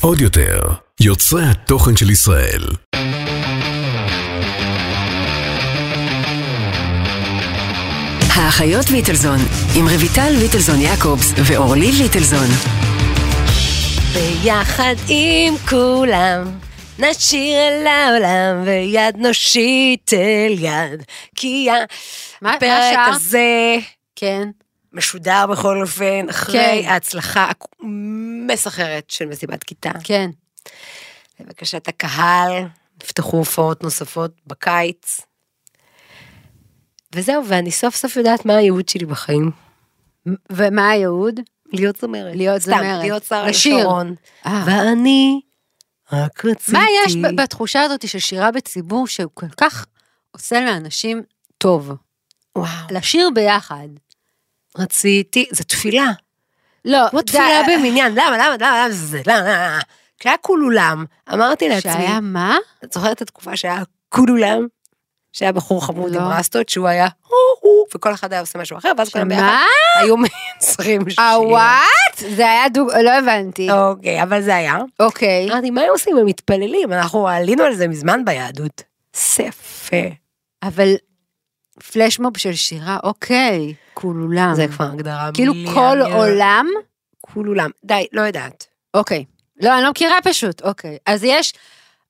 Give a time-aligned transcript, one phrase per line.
[0.00, 0.60] עוד יותר,
[1.00, 2.62] יוצרי התוכן של ישראל.
[8.34, 9.38] האחיות ליטלזון,
[9.76, 12.48] עם רויטל ליטלזון יעקובס ואורלי ליטלזון.
[14.14, 16.44] ביחד עם כולם,
[16.98, 21.02] נשיר אל העולם ויד נושיט אל יד.
[21.36, 21.68] כי
[22.42, 23.08] הפרק השעה?
[23.08, 23.76] הזה
[24.16, 24.48] כן.
[24.92, 26.88] משודר בכל אופן, אחרי כן.
[26.88, 29.90] ההצלחה המסחררת של מסיבת כיתה.
[30.04, 30.30] כן.
[31.40, 32.52] לבקשת הקהל,
[33.02, 35.20] נפתחו הופעות נוספות בקיץ.
[37.14, 39.50] וזהו, ואני סוף סוף יודעת מה הייעוד שלי בחיים.
[40.52, 41.40] ומה הייעוד?
[41.72, 42.36] להיות זמרת.
[42.36, 43.02] להיות סתם, זמרת.
[43.02, 43.76] להיות לשיר.
[43.76, 44.14] לשרון.
[44.46, 44.64] אה.
[44.66, 45.40] ואני
[46.12, 46.72] רק רציתי...
[46.72, 49.86] מה יש בתחושה הזאת של שירה בציבור שהוא כל כך
[50.30, 51.22] עושה לאנשים
[51.58, 51.92] טוב?
[52.56, 52.68] וואו.
[52.90, 53.88] לשיר ביחד.
[54.78, 56.10] רציתי, זו תפילה.
[56.84, 59.78] לא, כמו תפילה במניין, למה, למה, למה, למה, זה, למה, למה.
[60.18, 62.56] כשהיה כולולם, אמרתי לעצמי, שהיה מה?
[62.84, 64.66] את זוכרת את התקופה שהיה כולולם?
[65.32, 66.34] שהיה בחור חמוד עם לא.
[66.34, 67.08] רסטות, שהוא היה
[67.94, 69.56] וכל אחד היה עושה משהו אחר, ואז כולם ביחד?
[69.94, 71.24] היו מייצרים שיר.
[71.24, 72.36] אה, וואט?
[72.36, 72.90] זה היה דוג...
[73.04, 73.70] לא הבנתי.
[73.70, 74.76] אוקיי, אבל זה היה.
[75.00, 75.50] אוקיי.
[75.50, 76.16] אמרתי, מה הם עושים?
[76.16, 78.82] הם מתפללים, אנחנו עלינו על זה מזמן ביהדות.
[79.36, 80.06] זה יפה.
[80.62, 80.94] אבל
[81.92, 83.74] פלשמוב של שירה, אוקיי.
[83.94, 84.54] כולולם.
[84.54, 86.66] זה כבר הגדרה כאילו מיליון- כל עולם?
[87.20, 87.70] כולולם.
[87.84, 88.66] די, לא יודעת.
[88.94, 89.24] אוקיי.
[89.60, 90.62] לא, אני לא מכירה פשוט.
[90.62, 90.98] אוקיי.
[91.06, 91.52] אז יש...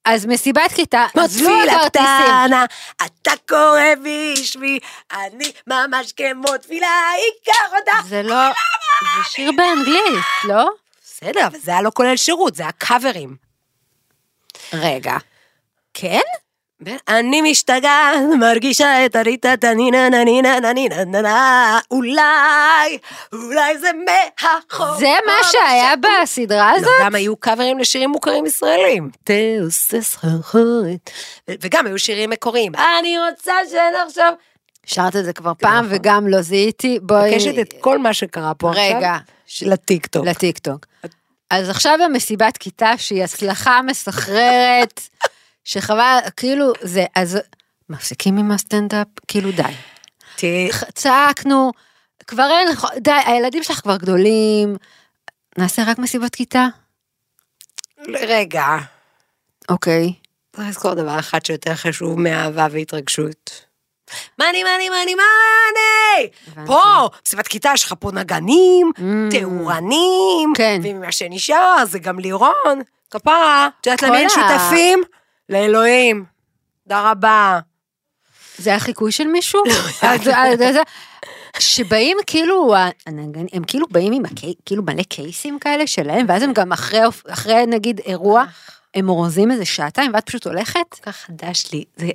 [0.04, 2.06] אז מסיבת כיתה, עזבו תפילה הכרטיסים.
[2.44, 2.64] קטנה,
[3.04, 4.78] אתה קורא בשמי,
[5.12, 6.86] אני ממש כמו תפילה,
[7.42, 8.06] אקח אותך.
[8.08, 8.48] זה לא...
[9.16, 10.70] זה שיר באנגלית, לא?
[11.05, 13.36] בסדר, אבל זה היה לא כולל שירות, זה היה קאברים.
[14.72, 15.16] רגע.
[15.94, 16.20] כן?
[17.09, 22.98] אני משתגעת, מרגישה את הריטה תנינה ננינה ננינה ננה, אולי,
[23.33, 24.98] אולי זה מהחור.
[24.98, 26.91] זה מה שהיה בסדרה לא, הזאת?
[27.01, 29.11] גם היו קאברים לשירים מוכרים ישראלים.
[29.25, 31.11] תעושה סחרחורת.
[31.51, 32.73] ו- וגם היו שירים מקוריים.
[32.75, 34.35] אני רוצה שנחשוב.
[34.86, 35.86] שרת את זה כבר פעם.
[35.89, 36.98] וגם לא זיהיתי.
[37.02, 37.30] בואי...
[37.30, 38.96] מבקשת את כל מה שקרה פה עכשיו.
[38.96, 39.17] רגע.
[39.63, 40.27] לטיקטוק.
[40.27, 40.86] לטיקטוק.
[41.51, 45.01] אז עכשיו המסיבת כיתה שהיא הצלחה מסחררת,
[45.64, 47.38] שחבל, כאילו, זה, אז
[47.88, 49.06] מפסיקים עם הסטנדאפ?
[49.28, 49.62] כאילו די.
[50.36, 51.72] תראי, צעקנו,
[52.26, 54.76] כבר אין, די, הילדים שלך כבר גדולים,
[55.58, 56.66] נעשה רק מסיבת כיתה?
[58.08, 58.66] רגע,
[59.68, 60.12] אוקיי.
[60.56, 63.66] צריך לזכור דבר אחד שיותר חשוב מאהבה והתרגשות.
[64.38, 66.28] מאני, מאני, מאני, מאני!
[66.66, 66.82] פה,
[67.27, 69.00] מסיבת כיתה, יש לך פה נגנים, Mm.
[69.40, 70.80] תאורנים, כן.
[70.84, 75.02] וממה שנשאר זה גם לירון, כפרה, את יודעת למי הם ה- שותפים?
[75.50, 76.24] לאלוהים.
[76.83, 77.58] תודה רבה.
[78.58, 79.62] זה היה חיקוי של מישהו?
[81.58, 82.74] שבאים כאילו,
[83.52, 84.22] הם כאילו באים עם
[84.66, 88.44] כאילו מלא קייסים כאלה שלהם, ואז הם גם אחרי, אחרי נגיד אירוע,
[88.94, 90.80] הם אורזים איזה שעתיים, ואת פשוט הולכת?
[90.90, 92.08] כל כך חדש לי, זה,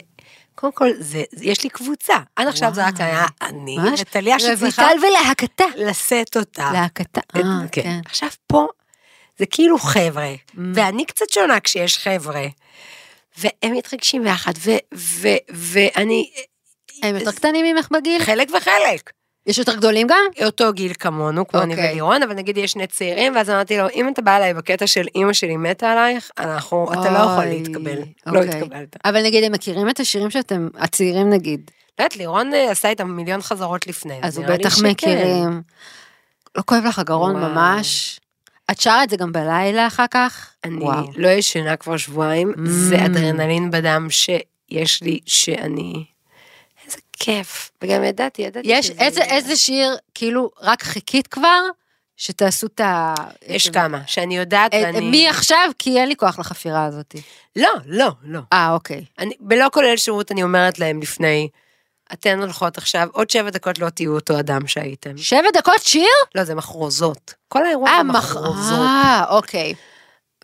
[0.56, 2.16] קודם כל, זה, יש לי קבוצה.
[2.35, 5.63] עד עכשיו זה רק היה אני, וטליה שצריכה רויטל ולהקתה.
[5.75, 6.69] לשאת אותה.
[6.74, 7.41] להקתה, אה,
[7.72, 7.81] כן.
[7.84, 8.00] כן.
[8.06, 8.68] עכשיו פה,
[9.40, 10.59] זה כאילו חבר'ה, Mm.
[10.74, 12.45] ואני קצת שונה כשיש חבר'ה,
[13.38, 16.31] והם מתרגשים ביחד, ו- ו- ואני,
[17.03, 18.23] הם יותר קטנים ממך בגיל?
[18.23, 19.12] חלק וחלק.
[19.47, 20.46] יש יותר גדולים גם?
[20.46, 21.91] אותו גיל כמונו, כמו אני אוקיי.
[21.91, 25.06] ולירון, אבל נגיד יש שני צעירים, ואז אמרתי לו, אם אתה בא אליי בקטע של
[25.16, 27.97] אימא שלי מתה עלייך, אנחנו, אתה לא יכול אוי, להתקבל.
[28.25, 28.59] לא אוקיי.
[28.62, 28.97] התקבלת.
[29.06, 33.07] אבל נגיד, הם מכירים את השירים שאתם, הצעירים נגיד, לא יודעת, לירון אה, עשה איתם
[33.07, 34.19] מיליון חזרות לפני.
[34.22, 34.84] אז הוא בטח.
[34.84, 35.62] מכירים.
[36.57, 37.35] לא כואב לך הגרון.
[37.35, 38.19] ממש?
[38.72, 40.50] את שרה את זה גם בלילה אחר כך?
[40.64, 41.08] אני וואו.
[41.16, 43.06] לא ישנה כבר שבועיים, זה Mm.
[43.06, 46.06] אדרנלין בדם שיש לי, שאני...
[46.86, 47.72] איזה כיף.
[47.81, 49.22] וגם ידעתי, ידעתי יש שזה איזה.
[49.24, 51.62] איזה שיר, כאילו, רק חיכית כבר,
[52.18, 53.14] שתעשו את ה...
[53.48, 55.09] יש כמה, שאני יודעת את- ואני...
[55.09, 55.70] מי עכשיו?
[55.80, 57.16] כי אין לי כוח לחפירה הזאת.
[57.56, 58.40] לא, לא, לא.
[58.54, 59.06] אה, אוקיי.
[59.20, 61.50] אני, בלא כולל שירות אני אומרת להם לפני,
[62.14, 65.18] אתן הולכות עכשיו, עוד שבע דקות לא תהיו אותו אדם שהייתם.
[65.18, 66.08] שבע דקות שיר?
[66.36, 67.34] לא, זה מחרוזות.
[67.48, 68.16] כל האירוע אה, זה מח...
[68.16, 68.80] מחרוזות.
[68.80, 69.74] אה, אוקיי.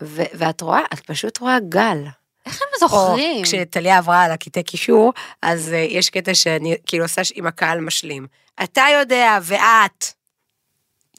[0.01, 1.97] ו- ואת רואה, את פשוט רואה גל.
[2.45, 3.37] איך הם זוכרים?
[3.37, 7.79] או כשטליה עברה על הקטעי קישור, אז uh, יש קטע שאני כאילו עושה עם הקהל
[7.79, 8.27] משלים.
[8.63, 10.05] אתה יודע ואת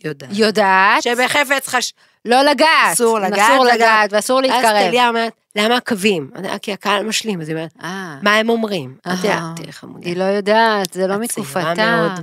[0.05, 0.29] יודעת.
[0.33, 1.93] יודעת, שבחפץ חש...
[2.25, 2.93] לא לגעת.
[2.93, 4.13] אסור לגעת, אסור לגעת.
[4.13, 4.89] ואסור אז להתקרב.
[4.89, 6.31] טליה אומרת, למה הקווים?
[6.63, 8.95] כי הקהל משלים, אז היא אומרת, אה, מה הם אומרים?
[9.01, 10.09] את יודעת, אה, תראי חמודה.
[10.09, 12.15] היא לא יודעת, זה לא מתקופתה.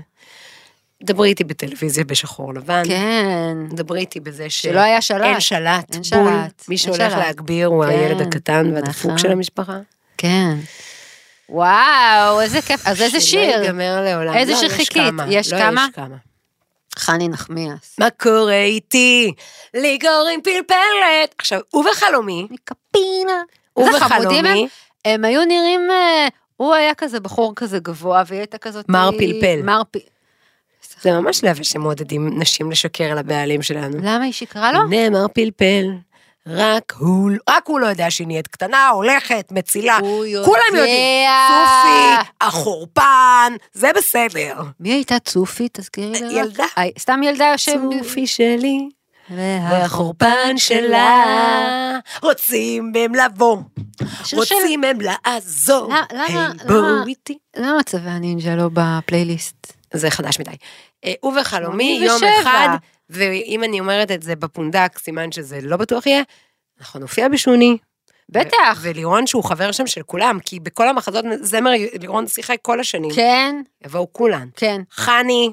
[1.04, 2.84] דברי איתי בטלוויזיה בשחור לבן.
[2.88, 3.58] כן.
[3.70, 4.62] דברי איתי בזה ש...
[4.62, 5.22] שלא היה שלט.
[5.22, 5.94] אין שלט.
[5.94, 6.32] אין בול.
[6.32, 7.14] שלט, מי שהולך.
[7.14, 9.18] להגביר הוא כן, הילד הקטן והדפוק נכון.
[9.18, 9.78] של המשפחה.
[10.18, 10.58] כן.
[11.50, 12.88] וואו, איזה כיף.
[12.88, 13.62] אז איזה שלא שיר?
[13.64, 14.34] ייגמר לעולם.
[14.34, 15.04] איזה לא, שיר יש חיכית?
[15.04, 15.26] כמה.
[15.30, 15.86] יש לא, כמה?
[15.90, 16.16] יש כמה.
[17.00, 17.96] חני נחמיאס.
[18.00, 19.32] מה קורה איתי?
[19.74, 21.36] לי קוראים פלפלת.
[21.38, 23.42] עכשיו, ובחלומי, מקפינה.
[23.80, 24.58] איזה חמודים הם.
[25.06, 28.90] הם היו נראים, אה, הוא היה כזה בחור כזה גבוה, והיא הייתה כזאת...
[28.90, 29.62] מר אה, פלפל.
[29.64, 29.98] מר פ...
[31.02, 33.98] זה ממש יפה שמעודדים נשים לשקר לבעלים שלנו.
[33.98, 34.80] למה היא שיקרה לו?
[34.80, 35.86] הנה מר פלפל,
[36.48, 39.98] רק הוא, רק הוא לא יודע שהיא נהיית קטנה, הולכת, מצילה.
[39.98, 40.46] הוא יודע.
[40.46, 41.30] כולם יודעים.
[41.50, 44.54] צופי, החורפן, זה בסדר.
[44.80, 45.68] מי הייתה צופי?
[45.74, 46.40] תזכירי לי.
[46.40, 46.66] ילדה.
[46.78, 47.80] אה, סתם ילדה יושב...
[48.00, 48.90] צופי שלי,
[49.30, 51.24] והחורבן שלה,
[52.24, 53.58] רוצים הם לבוא,
[54.34, 55.94] רוצים הם לעזור.
[56.14, 57.38] למה- בואו איתי.
[57.58, 59.74] למה צווי הנינג'ה לא בפלייליסט?
[59.94, 60.52] זה חדש מדי.
[61.06, 62.42] אה, ובחלומי, יום 87.
[62.42, 62.70] אחד,
[63.10, 66.24] ואם אני אומרת את זה בפונדק, סימן שזה לא בטוח יהיה,
[66.80, 67.78] אנחנו נופיע בשוני.
[68.30, 68.80] בטח.
[68.82, 73.12] ולירון שהוא חבר שם של כולם, כי בכל המחזות זמר לירון שיחק כל השנים.
[73.16, 74.48] כן, יבואו כולן.
[74.56, 74.82] כן.
[74.92, 75.50] חני,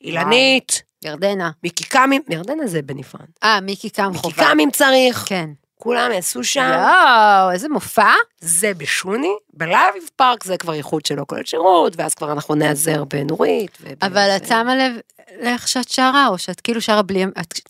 [0.00, 1.50] אילנית, ירדנה.
[1.62, 3.26] מיקי קאמים, ירדנה זה בנפרד.
[3.42, 4.36] אה, מיקי מיקי חובה.
[4.36, 5.50] קאמים צריך, כן.
[5.82, 6.72] כולם יעשו שם.
[6.74, 8.12] יואו, איזה מופע.
[8.40, 13.78] זה בשוני, בלאביב פארק זה כבר איחוד שלא כולל שירות, ואז כבר אנחנו נעזר בנורית.
[14.02, 14.92] אבל את שמה לב
[15.42, 17.24] לאיך שאת שרה, או שאת כאילו שרה בלי...
[17.40, 17.60] את-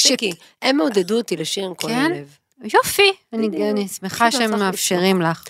[0.00, 1.94] שיקי, הם מעודדו אותי לשיר עם כל כן?
[2.14, 2.36] הלב.
[2.74, 5.44] יופי, אני שמחה שהם מאפשרים לך.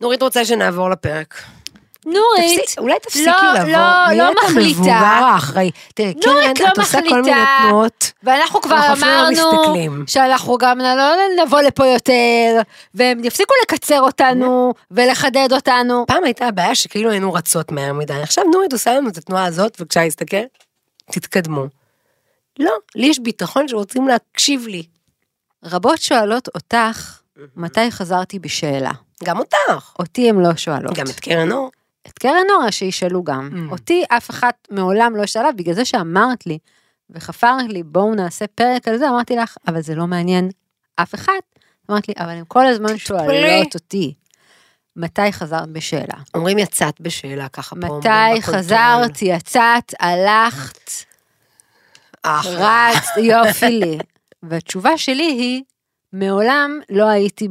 [0.00, 1.42] נורית רוצה שנעבור לפרק.
[2.06, 3.68] נורית, תפסיק- אולי תפסיקי לא, לבוא.
[3.68, 4.60] לא, לא מחליטה.
[4.70, 5.70] המבוגר האחראי.
[5.94, 7.36] תראי, נורית קרן, לא את עושה כל מיני.
[7.68, 8.12] תנועות.
[8.22, 10.04] ואנחנו כבר לא אמרנו.
[10.06, 11.12] שאנחנו גם לא
[11.44, 12.60] נבוא לפה יותר,
[12.94, 16.04] והם יפסיקו לקצר אותנו ולחדד אותנו.
[16.08, 18.22] פעם הייתה הבעיה שכאילו היינו רצות מהר מדי.
[18.22, 20.36] עכשיו נורית עושה לנו את התנועה הזאת, בבקשה להסתכל,
[21.10, 21.64] תתקדמו.
[22.58, 24.82] לא, לי יש ביטחון שרוצים להקשיב לי.
[25.64, 27.18] רבות שואלות אותך,
[27.56, 28.90] מתי חזרתי בשאלה?
[29.24, 29.92] גם אותך.
[29.98, 30.94] אותי הם לא שואלות.
[30.94, 31.70] גם את קרן אור.
[32.14, 33.50] את קרן אורה שישאלו גם.
[33.52, 33.72] Mm.
[33.72, 36.58] אותי אף אחת מעולם לא שאלה, בגלל זה שאמרת לי,
[37.10, 40.50] וחפרת לי, בואו נעשה פרק על זה, אמרתי לך, אבל זה לא מעניין
[40.96, 41.38] אף אחד.
[41.90, 44.14] אמרת לי, אבל הם כל הזמן שואלות אותי,
[44.96, 46.14] מתי חזרת בשאלה?
[46.34, 47.86] אומרים יצאת בשאלה ככה פה.
[47.86, 48.42] אומרים מתי.
[48.42, 50.90] חזרת, יצאת, הלכת.
[52.26, 53.98] רצת, יופי לי.
[54.48, 55.62] והתשובה שלי היא,
[56.12, 57.48] מעולם לא הייתי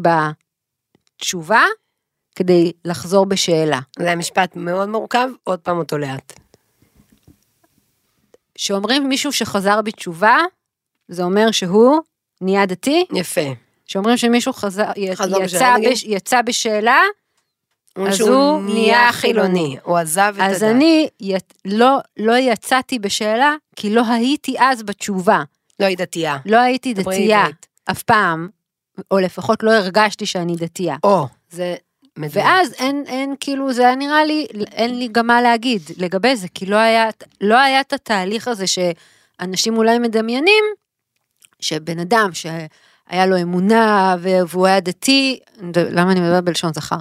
[1.18, 1.64] בתשובה
[2.36, 3.80] כדי לחזור בשאלה.
[4.00, 6.40] זה היה משפט מאוד מורכב, עוד פעם אותו לאט.
[8.58, 10.38] שאומרים מישהו שחזר בתשובה,
[11.08, 12.00] זה אומר שהוא
[12.42, 13.06] נהיה דתי.
[13.14, 13.42] יפה.
[13.86, 15.76] שאומרים שמישהו חזר, חזר יצא, בשאלה?
[15.92, 17.02] בש, יצא בשאלה,
[17.96, 19.78] אז הוא נהיה חילוני.
[19.84, 20.56] הוא עזב את הדת.
[20.56, 21.34] אז אני י,
[21.66, 25.44] לא, לא יצאתי בשאלה, כי לא הייתי אז בתשובה.
[25.80, 26.38] לא, היא דתייה.
[26.46, 27.46] לא הייתי דתייה.
[27.92, 28.50] אף פעם,
[29.12, 30.96] או לפחות לא הרגשתי שאני דתייה.
[31.04, 31.76] או, זה
[32.18, 32.46] מדהים.
[32.46, 36.48] ואז אין, אין, כאילו, זה היה נראה לי, אין לי גם מה להגיד לגבי זה,
[36.54, 37.10] כי לא היה,
[37.42, 40.64] לא היה את התהליך הזה שאנשים אולי מדמיינים,
[41.60, 45.40] שבן אדם שהיה לו אמונה והוא היה דתי,
[45.76, 46.98] למה אני מדברת בלשון זכר?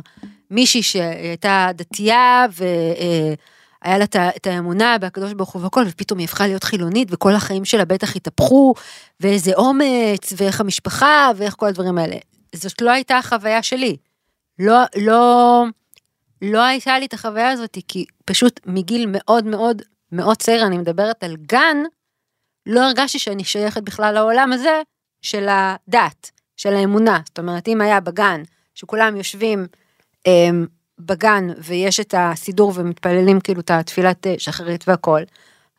[0.51, 4.05] מישהי שהייתה דתייה והיה לה
[4.37, 8.17] את האמונה בהקדוש ברוך הוא והכל, ופתאום היא הפכה להיות חילונית, וכל החיים שלה בטח
[8.17, 8.75] התהפכו,
[9.21, 12.17] ואיזה אומץ, ואיך המשפחה, ואיך כל הדברים האלה.
[12.55, 13.97] זאת לא הייתה החוויה שלי.
[14.59, 15.65] לא, לא,
[16.43, 19.83] לא הייתה לי את החוויה הזאת, כי פשוט מגיל מאוד מאוד
[20.13, 21.77] מאוד צעיר, אני מדברת על גן,
[22.67, 24.83] לא הרגשתי שאני שייכת בכלל לעולם הזה
[25.23, 27.21] של הדת, של האמונה.
[27.27, 28.43] זאת אומרת, אם היה בגן,
[28.75, 29.67] שכולם יושבים
[30.27, 30.67] הם,
[30.99, 35.23] בגן ויש את הסידור ומתפללים כאילו את התפילת אה, שחרית והכל,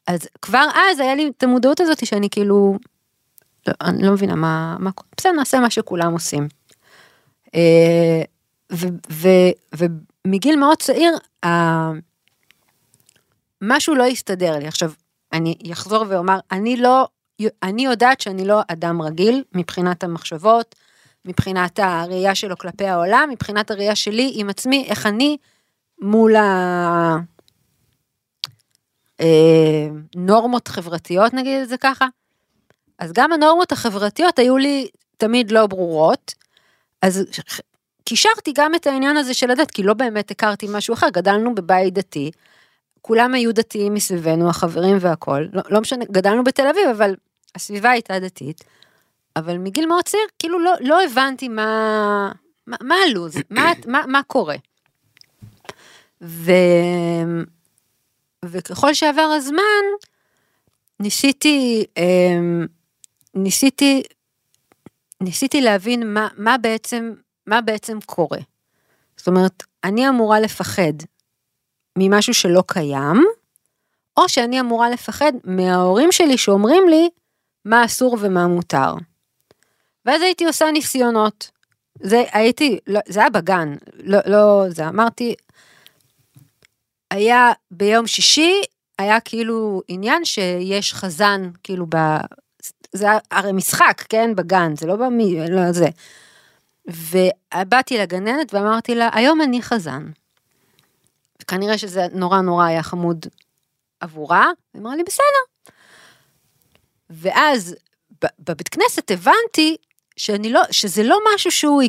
[0.07, 2.77] אז כבר אז היה לי את המודעות הזאת שאני כאילו,
[3.67, 6.47] לא, אני לא מבינה מה, מה, בסדר נעשה מה שכולם עושים.
[7.55, 7.59] ו,
[10.25, 11.91] ומגיל מאוד צעיר, ה-
[13.61, 14.67] משהו לא הסתדר לי.
[14.67, 14.91] עכשיו,
[15.33, 17.07] אני אחזור ואומר, אני לא,
[17.63, 20.75] אני יודעת שאני לא אדם רגיל מבחינת המחשבות,
[21.25, 25.37] מבחינת הראייה שלו כלפי העולם, מבחינת הראייה שלי עם עצמי, איך אני
[26.01, 26.35] מול
[29.19, 32.05] הנורמות חברתיות, נגיד את זה ככה.
[32.99, 34.87] אז גם הנורמות החברתיות היו לי
[35.17, 36.33] תמיד לא ברורות,
[37.01, 37.25] אז
[38.03, 41.93] קישרתי גם את העניין הזה של הדת, כי לא באמת הכרתי משהו אחר, גדלנו בבית
[41.93, 42.31] דתי,
[43.01, 47.15] כולם היו דתיים מסביבנו, החברים והכל, לא, לא משנה, גדלנו בתל אביב, אבל
[47.55, 48.63] הסביבה הייתה דתית,
[49.35, 52.31] אבל מגיל מאוד צעיר, כאילו לא, לא הבנתי מה,
[52.67, 54.55] מה, מה הלו"ז, מה, מה, מה קורה.
[56.21, 56.51] ו...
[58.45, 59.83] וככל שעבר הזמן,
[60.99, 62.67] ניסיתי, אמ,
[63.35, 64.03] ניסיתי,
[65.21, 67.13] ניסיתי להבין מה, מה בעצם,
[67.47, 68.39] מה בעצם קורה.
[69.17, 70.93] זאת אומרת, אני אמורה לפחד
[71.97, 73.25] ממשהו שלא קיים,
[74.17, 77.09] או שאני אמורה לפחד מההורים שלי שאומרים לי
[77.65, 78.93] מה אסור ומה מותר.
[80.05, 81.51] ואז הייתי עושה ניסיונות.
[82.01, 85.35] זה הייתי, לא, זה היה בגן, לא, לא, זה אמרתי,
[87.11, 88.61] היה ביום שישי,
[88.99, 91.97] היה כאילו עניין שיש חזן, כאילו ב...
[92.91, 95.87] זה הרי משחק, כן, בגן, זה לא במי, לא זה.
[96.87, 100.11] ובאתי לגננת ואמרתי לה, היום אני חזן.
[101.47, 103.25] כנראה שזה נורא נורא היה חמוד
[103.99, 105.71] עבורה, היא אמרה לי, בסדר.
[107.09, 107.75] ואז
[108.39, 109.77] בבית כנסת הבנתי
[110.17, 111.83] שאני לא, שזה לא משהו שהוא,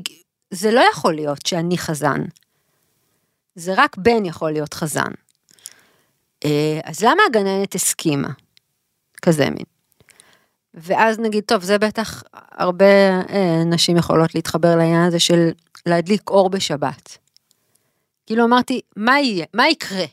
[0.50, 2.20] זה לא יכול להיות שאני חזן.
[3.54, 5.10] זה רק בן יכול להיות חזן.
[6.44, 8.28] אה, אז למה הגננת הסכימה?
[9.22, 9.73] כזה מין.
[10.74, 12.84] ואז נגיד, טוב, זה בטח הרבה
[13.30, 15.50] אה, נשים יכולות להתחבר לעניין הזה של
[15.86, 17.18] להדליק אור בשבת.
[18.26, 19.46] כאילו אמרתי, מה יהיה?
[19.54, 20.04] מה יקרה?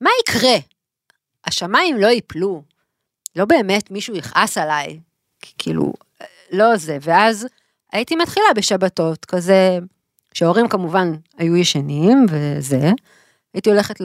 [0.00, 0.56] מה יקרה?
[1.44, 2.62] השמיים לא ייפלו.
[3.36, 5.00] לא באמת מישהו יכעס עליי.
[5.58, 5.92] כאילו,
[6.52, 6.98] לא זה.
[7.00, 7.46] ואז
[7.92, 9.78] הייתי מתחילה בשבתות, כזה,
[10.34, 12.90] שההורים כמובן היו ישנים וזה.
[13.54, 13.96] הייתי הולכת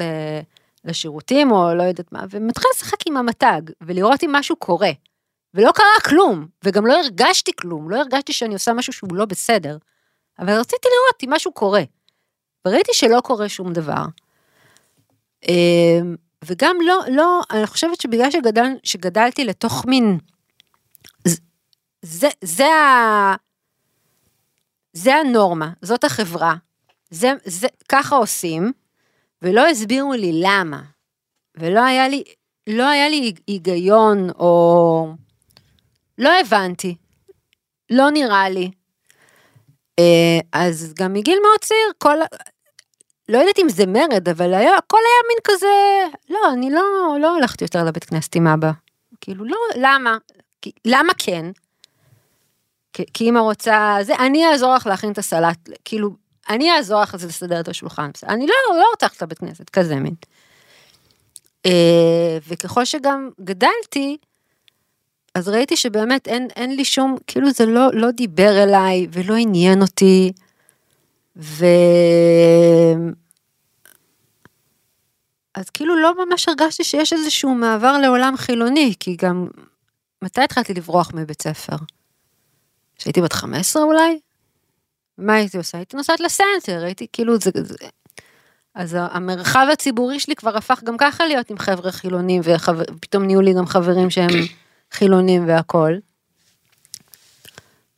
[0.86, 4.92] לשירותים או לא יודעת מה, ומתחילה לשחק עם המתג, ולראות אם משהו קורה.
[5.54, 9.78] ולא קרה כלום, וגם לא הרגשתי כלום, לא הרגשתי שאני עושה משהו שהוא לא בסדר.
[10.40, 11.84] אבל רציתי לראות אם משהו קורה.
[12.68, 14.06] וראיתי שלא קורה שום דבר.
[15.48, 20.18] אמ, וגם לא, לא, אני חושבת שבגלל שגדל, שגדלתי לתוך מין,
[22.02, 23.36] זה, זה ה...
[24.94, 26.56] זה הנורמה, זאת החברה,
[27.10, 28.72] זה, זה, ככה עושים,
[29.42, 30.82] ולא הסבירו לי למה,
[31.58, 32.24] ולא היה לי,
[32.68, 35.08] לא היה לי היגיון, או...
[36.18, 36.96] לא הבנתי,
[37.90, 38.72] לא נראה לי.
[40.00, 42.18] אה, אז גם מגיל מאוד צעיר, כל,
[43.30, 45.68] לא יודעת אם זה מרד, אבל היה, הכל היה מין כזה,
[46.30, 48.72] לא, אני לא, לא הלכתי יותר לבית כנסת עם אבא.
[49.22, 50.18] כאילו, לא, למה?
[50.62, 51.46] כי, למה כן?
[52.94, 56.10] כי, כי אמא רוצה, זה, אני אעזור לך להכין את הסלט, כאילו,
[56.50, 60.16] אני אעזור לך לסדר את השולחן, אני לא, לא רוצה ללכת לבית כנסת, כזה מין.
[61.66, 64.18] אה, וככל שגם גדלתי,
[65.38, 69.82] אז ראיתי שבאמת אין, אין לי שום, כאילו זה לא, לא דיבר אליי ולא עניין
[69.82, 70.32] אותי.
[71.36, 71.66] ו...
[75.56, 79.48] אז כאילו לא ממש הרגשתי שיש איזשהו מעבר לעולם חילוני, כי גם,
[80.22, 81.76] מתי התחלתי לברוח מבית ספר?
[82.96, 84.20] כשהייתי בת 15 אולי?
[85.18, 85.78] מה הייתי עושה?
[85.78, 87.76] הייתי נוסעת לסנטר, הייתי כאילו, זה, זה...
[88.76, 93.54] אז המרחב הציבורי שלי כבר הפך גם ככה להיות עם חבר'ה חילונים, ופתאום נהיו לי
[93.54, 94.30] גם חברים שהם
[94.94, 96.00] חילונים והכול.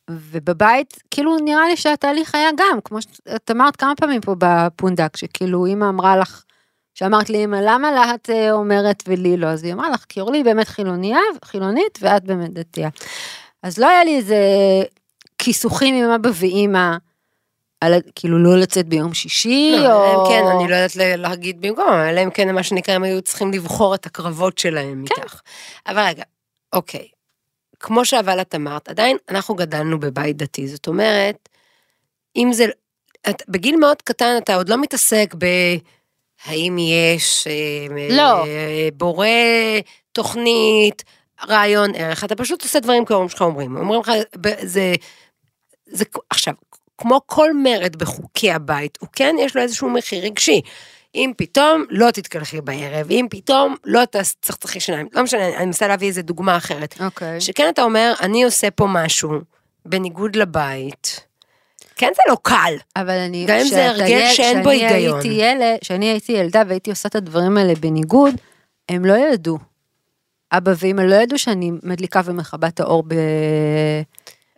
[0.10, 5.66] ובבית, כאילו נראה לי שהתהליך היה גם, כמו שאת אמרת כמה פעמים פה בפונדק, שכאילו
[5.66, 6.44] אמא אמרה לך,
[6.94, 9.48] שאמרת לי אמא, למה לה את אה, אומרת ולי לא?
[9.48, 12.90] אז היא אמרה לך, כי אורלי באמת חילוניה, חילונית, ואת באמת דתייה.
[13.64, 14.38] אז לא היה לי איזה
[15.38, 16.98] כיסוכים עם אבא ואימא,
[17.82, 20.06] על, כאילו לא לצאת ביום שישי, לא, או...
[20.06, 23.22] אלא אם כן, אני לא יודעת להגיד במקום, אלא אם כן מה שנקרא, הם היו
[23.22, 25.22] צריכים לבחור את הקרבות שלהם כן.
[25.22, 25.42] איתך.
[25.88, 26.24] אבל רגע,
[26.74, 27.08] אוקיי,
[27.80, 31.50] כמו שאבל את אמרת, עדיין אנחנו גדלנו בבית דתי, זאת אומרת,
[32.36, 32.66] אם זה,
[33.30, 35.46] את, בגיל מאוד קטן אתה עוד לא מתעסק ב...
[36.46, 38.46] האם יש אה, לא.
[38.46, 39.28] אה, בורא
[40.12, 41.04] תוכנית,
[41.48, 44.12] רעיון ערך, אתה פשוט עושה דברים כמו שלך אומרים, אומרים לך,
[44.62, 44.94] זה,
[45.86, 46.54] זה עכשיו,
[46.98, 50.62] כמו כל מרד בחוקי הבית, הוא כן יש לו איזשהו מחיר רגשי.
[51.16, 56.08] אם פתאום לא תתקלחי בערב, אם פתאום לא תצחצחי שיניים, לא משנה, אני מנסה להביא
[56.08, 56.96] איזה דוגמה אחרת.
[57.02, 57.42] אוקיי.
[57.42, 59.32] שכן אתה אומר, אני עושה פה משהו,
[59.86, 61.20] בניגוד לבית,
[61.96, 62.74] כן זה לא קל.
[62.96, 63.46] אבל אני...
[63.48, 65.20] גם אם זה הרגל שאין בו כשאני היגיון.
[65.20, 68.36] הייתי ילד, כשאני הייתי ילדה והייתי עושה את הדברים האלה בניגוד,
[68.90, 69.58] הם לא ידעו.
[70.52, 73.14] אבא ואמא לא ידעו שאני מדליקה ומכבה את האור ב...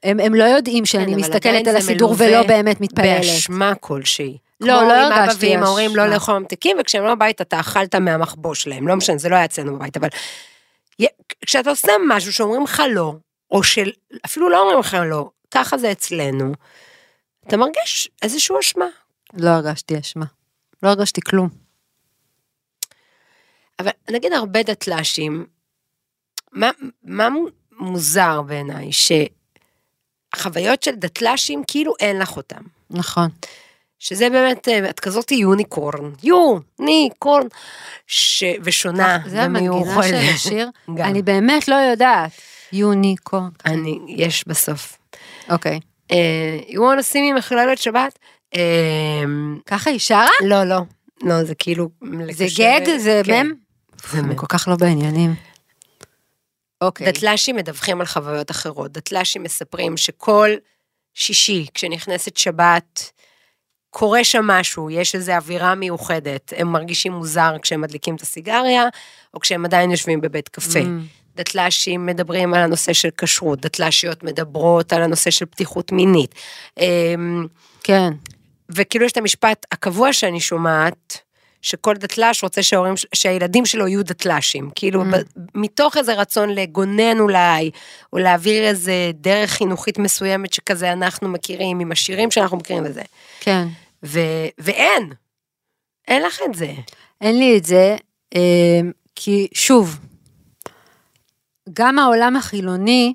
[0.04, 3.18] הם, הם לא יודעים שאני כן, מסתכלת על הסידור ולא באמת מתפעלת.
[3.18, 4.38] באשמה כלשהי.
[4.62, 6.14] לא, כמו לא אם אבא הרגשתי ואמא אומרים לא אשמה.
[6.14, 9.76] לאכול ממתיקים, וכשהם לא בבית אתה אכלת מהמחבוש שלהם, לא משנה, זה לא היה אצלנו
[9.76, 10.10] בבית, אבל...
[11.46, 13.14] כשאתה עושה משהו שאומרים לך לא,
[13.52, 16.54] או שאפילו לא אומרים לך לא, ככה זה אצלנו,
[17.48, 18.86] אתה מרגיש איזושהי אשמה.
[19.34, 20.26] לא הרגשתי אשמה.
[20.84, 21.50] לא הרגשתי כלום.
[23.80, 25.46] אבל נגיד הרבה דתל"שים,
[26.52, 26.70] מה,
[27.04, 27.28] מה
[27.72, 28.90] מוזר בעיניי?
[30.34, 32.62] שהחוויות של דתל"שים כאילו אין לך אותם.
[32.90, 33.30] נכון.
[34.02, 37.48] שזה באמת, אה, את כזאת יוניקורן, יוניקורן,
[38.08, 38.44] ש...
[38.64, 40.06] ושונה זה המנגינה ומיוחדת.
[40.06, 40.70] של השיר.
[41.10, 42.32] אני באמת לא יודעת.
[42.74, 43.50] יוניקורן.
[43.66, 44.98] אני, יש בסוף.
[45.50, 45.80] אוקיי.
[46.12, 48.20] אה, you want to see me מחללת שבת?
[48.56, 49.24] אה,
[49.66, 50.30] ככה היא שרה?
[50.44, 50.80] לא, לא,
[51.24, 51.90] לא, זה כאילו...
[52.32, 52.98] זה גג?
[52.98, 53.48] זה כן.
[53.48, 53.54] מם?
[54.14, 55.36] הם כל כך לא בעניינים.
[56.82, 57.08] אוקיי.
[57.12, 58.92] דתל"שים מדווחים על חוויות אחרות.
[58.92, 60.50] דתל"שים מספרים שכל
[61.14, 63.12] שישי, כשנכנסת שבת,
[63.92, 66.54] קורה שם משהו, יש איזו אווירה מיוחדת.
[66.58, 68.84] הם מרגישים מוזר כשהם מדליקים את הסיגריה,
[69.34, 70.80] או כשהם עדיין יושבים בבית קפה.
[70.80, 71.22] Mm.
[71.36, 76.36] דתל"שים מדברים על הנושא של כשרות, דתל"שיות מדברות על הנושא של פתיחות מינית.
[76.80, 77.46] אמ,
[77.84, 78.14] כן.
[78.70, 81.22] וכאילו יש את המשפט הקבוע שאני שומעת,
[81.62, 84.70] שכל דתל"ש רוצה שההורים, שהילדים שלו יהיו דתל"שים.
[84.76, 85.06] כאילו, Mm.
[85.06, 85.22] ב-
[85.56, 87.72] מתוך איזה רצון לגונן אולי,
[88.14, 93.02] או להעביר איזה דרך חינוכית מסוימת שכזה אנחנו מכירים, עם השירים שאנחנו מכירים וזה.
[93.40, 93.68] כן.
[94.06, 94.20] ו,
[94.58, 95.10] ואין,
[96.08, 96.74] אין לך את זה.
[97.22, 97.96] אין לי את זה,
[98.36, 98.80] אה,
[99.16, 100.00] כי שוב,
[101.74, 103.14] גם העולם החילוני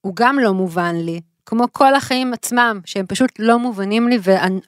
[0.00, 4.60] הוא גם לא מובן לי, כמו כל החיים עצמם, שהם פשוט לא מובנים לי, ואני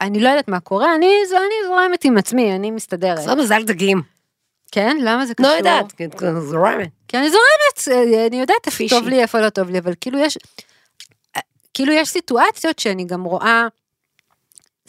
[0.00, 3.22] אני לא יודעת מה קורה, אני, אני זורמת עם עצמי, אני מסתדרת.
[3.22, 4.02] זה מזל דגים.
[4.72, 4.96] כן?
[5.00, 5.56] למה זה לא קשור?
[5.56, 6.88] יודעת, כן, כן, זורמת.
[7.08, 8.84] כי אני זורמת, אה, אני יודעת איפה.
[8.88, 10.38] טוב לי, איפה לא טוב לי, אבל כאילו יש,
[11.74, 13.66] כאילו יש סיטואציות שאני גם רואה,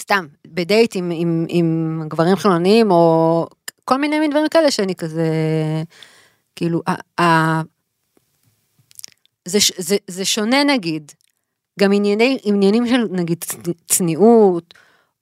[0.01, 3.47] סתם, בדייט עם, עם, עם גברים חילוניים, או
[3.85, 5.27] כל מיני מין דברים כאלה שאני כזה,
[6.55, 7.61] כאילו, ה, ה,
[9.45, 11.11] זה, זה, זה שונה נגיד,
[11.79, 14.73] גם ענייני, עניינים של נגיד צנ- צניעות,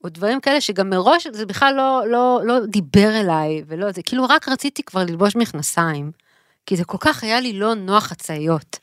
[0.04, 4.24] או דברים כאלה שגם מראש זה בכלל לא, לא, לא דיבר אליי, ולא, זה כאילו
[4.30, 6.12] רק רציתי כבר ללבוש מכנסיים,
[6.66, 8.80] כי זה כל כך היה לי לא נוח חצאיות.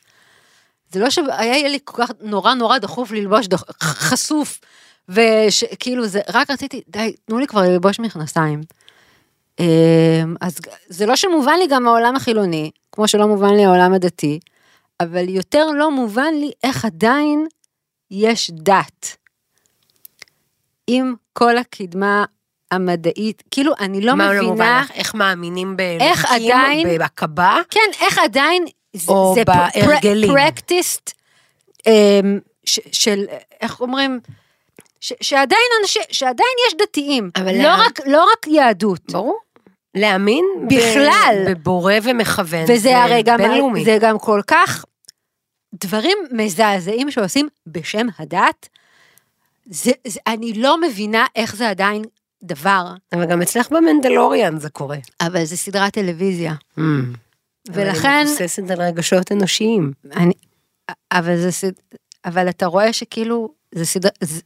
[0.92, 4.60] זה לא שהיה לי כל כך נורא נורא דחוף ללבוש דח, חשוף,
[5.08, 8.60] וכאילו זה, רק רציתי, די, תנו לי כבר ללבוש מכנסיים.
[9.60, 10.58] אמ, אז
[10.88, 14.40] זה לא שמובן לי גם העולם החילוני, כמו שלא מובן לי העולם הדתי,
[15.00, 17.46] אבל יותר לא מובן לי איך עדיין
[18.10, 19.16] יש דת.
[20.86, 22.24] עם כל הקדמה
[22.70, 24.90] המדעית, כאילו אני לא מה לא מובן מבינה, לך?
[24.90, 27.56] איך מאמינים איך באלוקים, עדיין- בהקבה?
[27.70, 28.64] כן, איך עדיין,
[29.08, 30.30] או זה בהרגלים.
[30.30, 31.12] פרקטיסט
[31.86, 32.38] אמ,
[32.92, 33.24] של,
[33.60, 34.20] איך אומרים,
[35.00, 37.82] ש- שעדיין אנשים, שעדיין יש דתיים, אבל לא למה?
[37.86, 39.12] רק, לא רק יהדות.
[39.12, 39.38] ברור.
[39.94, 41.44] להאמין בכלל.
[41.48, 42.62] בבורא ומכוון.
[42.62, 43.84] וזה זה הרי גם, בינלאומי.
[43.84, 44.84] זה גם כל כך
[45.74, 48.68] דברים מזעזעים שעושים בשם הדת,
[49.70, 52.02] זה, זה, אני לא מבינה איך זה עדיין
[52.42, 54.98] דבר, אבל גם אצלך במנדלוריאן זה קורה.
[55.20, 56.54] אבל זה סדרת טלוויזיה.
[56.76, 56.84] אבל
[57.72, 59.92] ולכן, היא מבוססת על רגשות אנושיים.
[60.16, 60.32] אני,
[61.12, 61.72] אבל זה סד...
[62.24, 64.40] אבל אתה רואה שכאילו, זה סדרה, זה,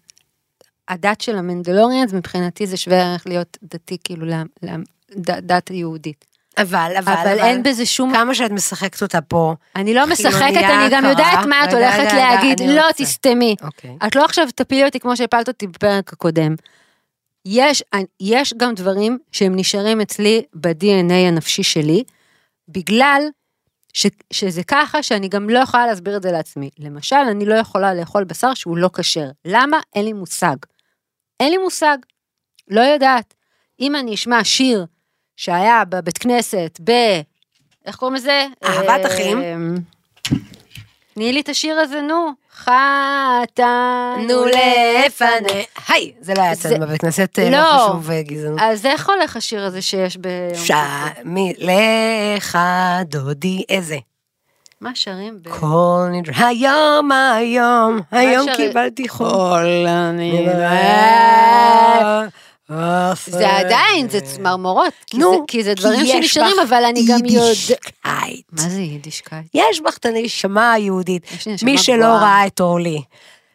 [0.88, 4.70] הדת של המנדלוריאנס מבחינתי זה שווה ערך להיות דתי כאילו ל, ל,
[5.16, 6.24] ד, דת יהודית.
[6.62, 9.54] אבל, אבל, אבל, אין בזה שום, כמה שאת משחקת אותה פה.
[9.76, 11.04] אני לא משחקת, אני גם.
[11.04, 12.84] יודעת מה את הולכת להגיד, לא.
[12.96, 13.54] תסתמי.
[13.62, 13.96] אוקיי.
[14.06, 16.54] את לא עכשיו תפילי אותי כמו שהפלת אותי בפרק הקודם.
[17.46, 17.82] יש,
[18.20, 22.04] יש גם דברים שהם נשארים אצלי ב-DNA הנפשי שלי,
[22.68, 23.22] בגלל
[23.92, 26.70] ש, שזה ככה שאני גם לא יכולה להסביר את זה לעצמי.
[26.78, 29.30] למשל, אני לא יכולה לאכול בשר שהוא לא כשר.
[29.44, 29.78] למה?
[29.94, 30.56] אין לי מושג.
[31.40, 31.96] אין לי מושג.
[32.68, 33.34] לא יודעת.
[33.80, 34.86] אם אני אשמע שיר
[35.40, 36.90] שהיה בבית כנסת ב...
[37.86, 38.46] איך קוראים לזה?
[38.64, 39.42] אהבת אחים.
[39.42, 39.74] אמ,
[41.14, 42.30] תני לי את השיר הזה, נו.
[42.54, 45.64] חתנו נו לפני.
[45.88, 47.58] היי, זה לא היה אצלנו בבית כנסת, אה, לא.
[47.58, 48.60] לא חשוב אה, גזענות.
[48.62, 50.70] אז איך הולך השיר הזה שיש ביום ש...
[50.70, 51.24] כיפור?
[51.24, 51.52] מי...
[51.58, 52.58] לך
[53.04, 53.96] דודי איזה.
[54.80, 55.48] מה שרים ב...
[55.48, 56.32] כל נדר...
[56.36, 59.86] היום, היום, היום קיבלתי חול.
[59.86, 60.46] אני...
[63.26, 64.92] זה עדיין, זה צמרמורות.
[65.14, 67.92] נו, כי זה דברים שנשארים, אבל אני גם יודעת...
[68.52, 69.46] מה זה יידישקייט?
[69.54, 71.26] יש בך את הנשמה היהודית.
[71.62, 72.04] מי שלא.
[72.04, 73.02] ראה את אורלי,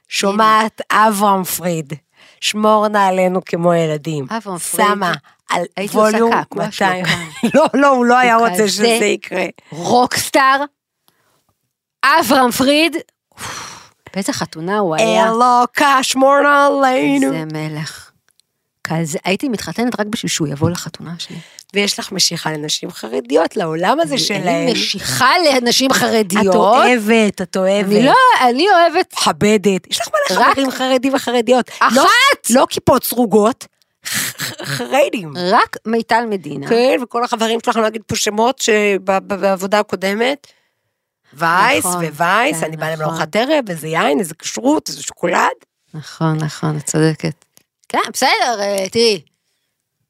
[0.08, 1.94] שומעת אברהם פריד,
[2.42, 4.26] שמור נא עלינו כמו ילדים.
[4.30, 4.88] אברהם פריד.
[4.88, 5.14] שמה
[5.50, 7.06] על ווליום קעקוע 200.
[7.06, 8.68] שלו לא, לא, הוא לא היה רוצה.
[8.68, 9.46] שזה יקרה.
[9.72, 10.64] רוקסטאר,
[12.06, 12.98] אברהם פריד,
[14.16, 15.30] באיזה חתונה הוא היה.
[15.30, 17.34] אלוקה שמור נא עלינו.
[17.34, 18.05] איזה מלך.
[18.88, 21.38] כזה, הייתי מתחתנת רק בשביל שהוא יבוא לחתונה שלי.
[21.74, 24.66] ויש לך משיכה לנשים חרדיות לעולם הזה אין שלהם.
[24.66, 26.56] לי משיכה לנשים את חרדיות.
[26.56, 27.92] אוהבת, את אוהבת.
[27.92, 28.14] אני לא,
[28.50, 29.88] אני אוהבת מכבדת.
[29.92, 31.70] יש לך מלא חברים חרדים וחרדיות.
[31.82, 32.50] לא- אחת!
[32.50, 33.68] לא כיפות סרוגות,
[34.64, 35.34] חרדים.
[35.52, 36.68] רק מיטל מדינה.
[36.68, 40.48] כן, וכל החברים שלך, אני לא אגיד פה שמות שבעבודה הקודמת.
[41.34, 43.12] וייס נכון, ווייס, כן, אני באה להם נכון.
[43.14, 45.50] לארוחת ערב, איזה יין, איזה כשרות, איזה שוקולד.
[45.94, 47.45] נכון, נכון, את צודקת.
[47.96, 49.22] כן, בסדר, אה, תראי.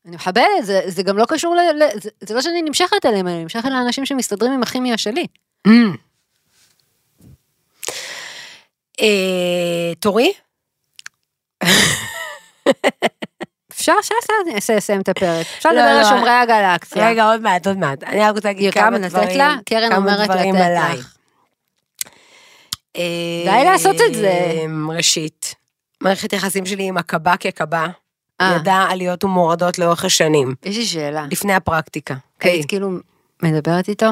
[0.06, 1.60] אני מכבדת, זה, זה גם לא קשור ל...
[1.60, 5.28] ל זה, זה לא שאני נמשכת אליהם, אני נמשכת לאנשים שמסתדרים עם הכימיה שלי.
[9.02, 10.34] אה, תורי?
[13.72, 14.34] אפשר שאתה
[14.74, 15.46] נסיים את הפרק.
[15.58, 16.10] אפשר לא, לדבר על לא.
[16.10, 17.08] שומרי הגלקסיה.
[17.08, 18.04] רגע, עוד מעט, עוד מעט.
[18.04, 19.38] אני רק רוצה להגיד כמה דברים.
[19.38, 19.56] לה?
[19.66, 20.46] קרן אומרת לתת.
[20.76, 21.16] לך.
[23.46, 24.54] די לעשות את זה.
[24.90, 25.56] ראשית,
[26.06, 27.88] מערכת יחסים שלי עם הקב"א כקב"א,
[28.42, 28.56] אה.
[28.56, 31.26] ידעה עליות ומורדות לאורך השנים, יש לי שאלה.
[31.32, 32.16] לפני הפרקטיקה.
[32.36, 32.52] אוקיי?
[32.52, 32.90] היית כאילו
[33.44, 34.08] מדברת איתו?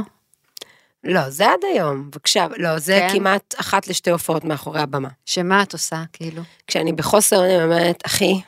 [1.04, 2.48] לא, זה עד היום, בבקשה.
[2.58, 3.14] לא, זה כן?
[3.14, 5.10] כמעט אחת לשתי הופעות מאחורי הבמה.
[5.26, 6.42] שמה את עושה, כאילו?
[6.68, 8.42] כשאני בחוסר אונים, אני אומרת, אחי,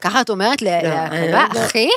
[0.00, 1.88] ככה את אומרת להקבה, לא- אחי?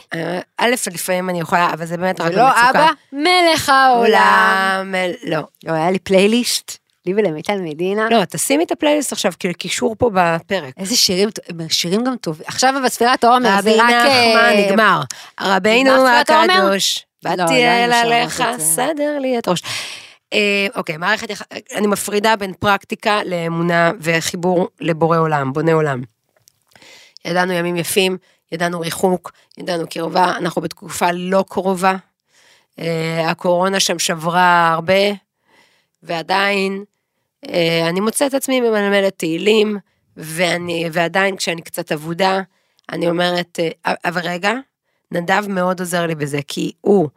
[0.58, 2.69] א', לפעמים אני יכולה, אבל זה באמת רק ולא במצוקה.
[2.69, 4.93] אבא, מלך העולם.
[4.93, 5.47] עולם, לא.
[5.63, 6.77] לא, היה לי פלייליסט,
[7.08, 8.08] לי ולמיטל מדינה.
[8.10, 10.74] לא, תשימי את הפלייליסט עכשיו כקישור פה בפרק.
[10.78, 11.30] איזה שירים,
[11.70, 12.46] שירים גם טובים.
[12.48, 13.89] עכשיו בספירת העומר זה רבי רק...
[13.89, 15.02] נחמן, אה, נגמר.
[15.41, 16.30] רבינו ספירת?
[16.30, 18.43] הקדוש, באתי אל עליך.
[18.58, 19.62] סדר לי את ראש.
[20.34, 21.28] אה, אוקיי, מערכת,
[21.76, 26.02] אני מפרידה בין פרקטיקה לאמונה וחיבור לבורא עולם, בונה עולם.
[27.26, 28.17] ידענו ימים יפים,
[28.52, 31.96] ידענו ריחוק, ידענו קרבה, אנחנו בתקופה לא קרובה.
[32.80, 34.93] אה, הקורונה שם שברה הרבה,
[36.04, 36.84] ועדיין
[37.90, 39.78] אני מוצאת עצמי ממלמלת תהילים,
[40.18, 42.42] ואני, ועדיין כשאני קצת אבודה,
[42.92, 44.54] אני אומרת, אה, אבל רגע,
[45.12, 47.10] נדב מאוד עוזר לי בזה, כי הוא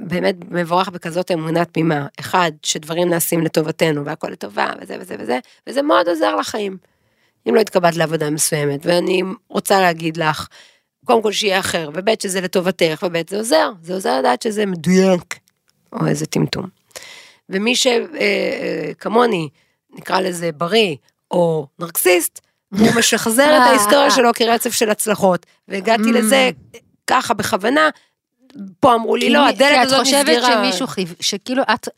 [0.00, 2.06] באמת מבורך בכזאת אמונה תמימה.
[2.20, 6.76] אחד, שדברים נעשים לטובתנו, והכל לטובה, וזה וזה וזה, וזה מאוד עוזר לחיים.
[7.48, 10.48] אם לא התקבלת לעבודה מסוימת, ואני רוצה להגיד לך,
[11.04, 15.38] קודם כל שיהיה אחר, וב' שזה לטובתך, וב' זה עוזר, זה עוזר לדעת שזה מדויק,
[15.92, 16.77] או איזה טמטום.
[17.50, 19.48] ומי שכמוני,
[19.90, 20.96] נקרא לזה בריא,
[21.30, 22.40] או נרקסיסט,
[22.78, 26.50] הוא משחזר את ההיסטוריה שלו כרצף של הצלחות, והגעתי לזה
[27.06, 27.90] ככה בכוונה,
[28.80, 30.40] פה אמרו לי, לא, הדלת הזאת כי את נסגרה.
[30.40, 31.06] חושבת שמישהו חיו...
[31.20, 31.88] שכאילו את...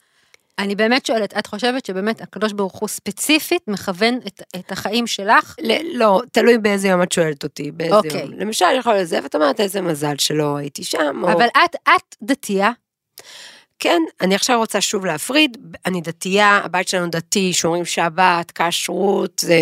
[0.59, 5.55] אני באמת שואלת, את חושבת שבאמת הקדוש ברוך הוא ספציפית מכוון את, את החיים שלך?
[5.61, 8.21] ל- לא, תלוי באיזה יום את שואלת אותי, באיזה אוקיי.
[8.21, 8.33] יום.
[8.33, 11.33] למשל, יכול להיות זה, ואת אומרת, איזה מזל שלא הייתי שם, או...
[11.33, 12.71] אבל את, את דתייה,
[13.81, 19.59] כן, אני עכשיו רוצה שוב להפריד, אני דתייה, הבית שלנו דתי, שומרים שבת, כשרות, זה...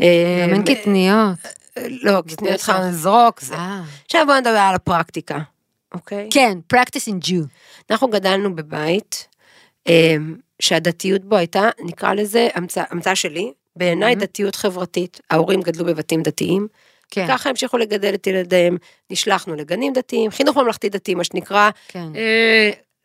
[0.00, 1.38] אה, גם אין קטניות.
[1.76, 2.54] לא, קטניות.
[2.54, 3.54] התחלנו לזרוק, זה.
[3.54, 3.82] אה.
[4.04, 5.38] עכשיו בואו נדבר על הפרקטיקה,
[5.94, 6.28] אוקיי?
[6.32, 7.44] כן, practice in Jew.
[7.90, 9.28] אנחנו גדלנו בבית
[9.88, 10.16] אה,
[10.62, 12.48] שהדתיות בו הייתה, נקרא לזה,
[12.90, 14.18] המצאה שלי, בעיניי Mhm.
[14.18, 15.20] דתיות חברתית.
[15.30, 16.66] ההורים גדלו בבתים דתיים,
[17.10, 18.76] כן, ככה המשיכו לגדל את ילדיהם,
[19.10, 22.08] נשלחנו לגנים דתיים, חינוך ממלכתי דתי, מה שנקרא, כן.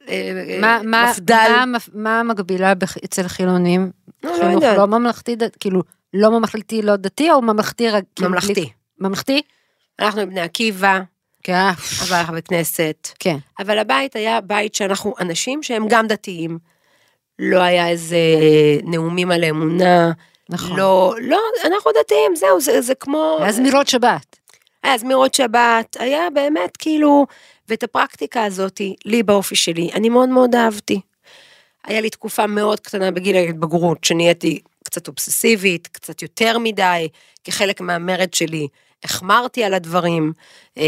[0.07, 1.65] אה, אה, מה, מפד"ל.
[1.67, 2.73] מה, מה המקבילה
[3.05, 3.91] אצל חילונים?
[4.23, 4.63] לא, לא חינוך.
[4.63, 5.81] לא ממלכתי, כאילו,
[6.13, 7.89] לא ממלכתי לא דתי או ממלכתי.
[8.15, 8.69] כאילו, ממלכתי.
[8.99, 9.41] ממלכתי?
[9.99, 10.99] הלכנו לבני עקיבא,
[11.43, 11.69] כן.
[12.03, 13.07] אבל הלכנו בית כנסת.
[13.19, 13.37] כן.
[13.59, 16.59] אבל הבית היה בית שאנחנו אנשים שהם גם דתיים.
[17.39, 18.17] לא היה איזה
[18.83, 20.11] נאומים על אמונה.
[20.49, 20.77] נכון.
[20.77, 23.37] לא, לא, אנחנו דתיים, זהו, זה, זה כמו...
[23.41, 24.35] היה זמירות שבת.
[24.83, 27.27] היה זמירות שבת, היה באמת כאילו,
[27.71, 31.01] ואת הפרקטיקה הזאת, לי באופי שלי, אני מאוד מאוד אהבתי.
[31.85, 37.07] היה לי תקופה מאוד קטנה בגיל ההתבגרות, שנהייתי קצת אובססיבית, קצת יותר מדי,
[37.43, 38.67] כחלק מהמרד שלי.
[39.03, 40.33] החמרתי על הדברים,
[40.77, 40.83] אה,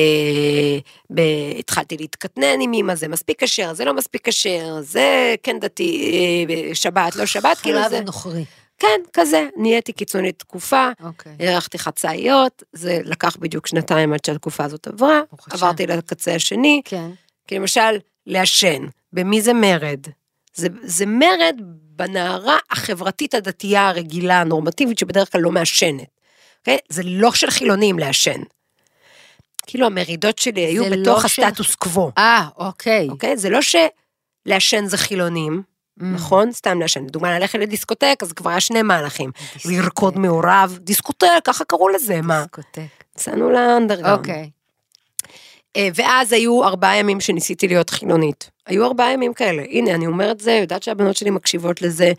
[1.09, 6.11] ב- התחלתי להתקטנן עם אמא, זה מספיק כשר, זה לא מספיק כשר, זה כן דתי,
[6.49, 8.45] אה, שבת, לא שבת, כאילו זה, חלב נוכרי.
[8.83, 11.35] כן, כזה, נהייתי קיצונית תקופה, אוקיי.
[11.39, 15.21] הארכתי חצאיות, זה לקח בדיוק שנתיים עד שהתקופה הזאת עברה.
[15.51, 17.11] עברתי לקצה השני, כן.
[17.47, 19.99] כי למשל, לעשן, במי זה מרד?
[20.53, 21.55] זה, זה מרד
[21.95, 26.07] בנורמה החברתית הדתייה הרגילה, הנורמטיבית, שבדרך כלל לא מעשנת.
[26.59, 26.77] אוקיי?
[26.89, 28.41] זה לא של חילונים לעשן.
[29.67, 33.07] כאילו המרידות שלי היו זה בתוך לא הסטטוס קוו, אה, אוקיי.
[33.09, 33.37] אוקיי?
[33.37, 35.63] זה לא שלעשן זה חילונים.
[35.97, 36.51] נכון?
[36.51, 37.05] סתם לעשן.
[37.05, 39.31] לדוגמה, ללכת לדיסקוטק, אז כבר היה שני מהלכים.
[39.53, 39.75] דיסקוטק.
[39.75, 42.39] לרקוד מעורב, דיסקוטק, ככה קראו לזה, מה?
[42.41, 43.03] דיסקוטק.
[43.15, 44.17] יצאנו לאנדרגראונד.
[44.17, 44.49] אוקיי.
[45.75, 48.49] אה, ואז היו ארבעה ימים שניסיתי להיות חילונית.
[48.65, 49.63] היו ארבעה ימים כאלה.
[49.69, 52.11] הנה, אני אומרת זה, יודעת שהבנות שלי מקשיבות לזה.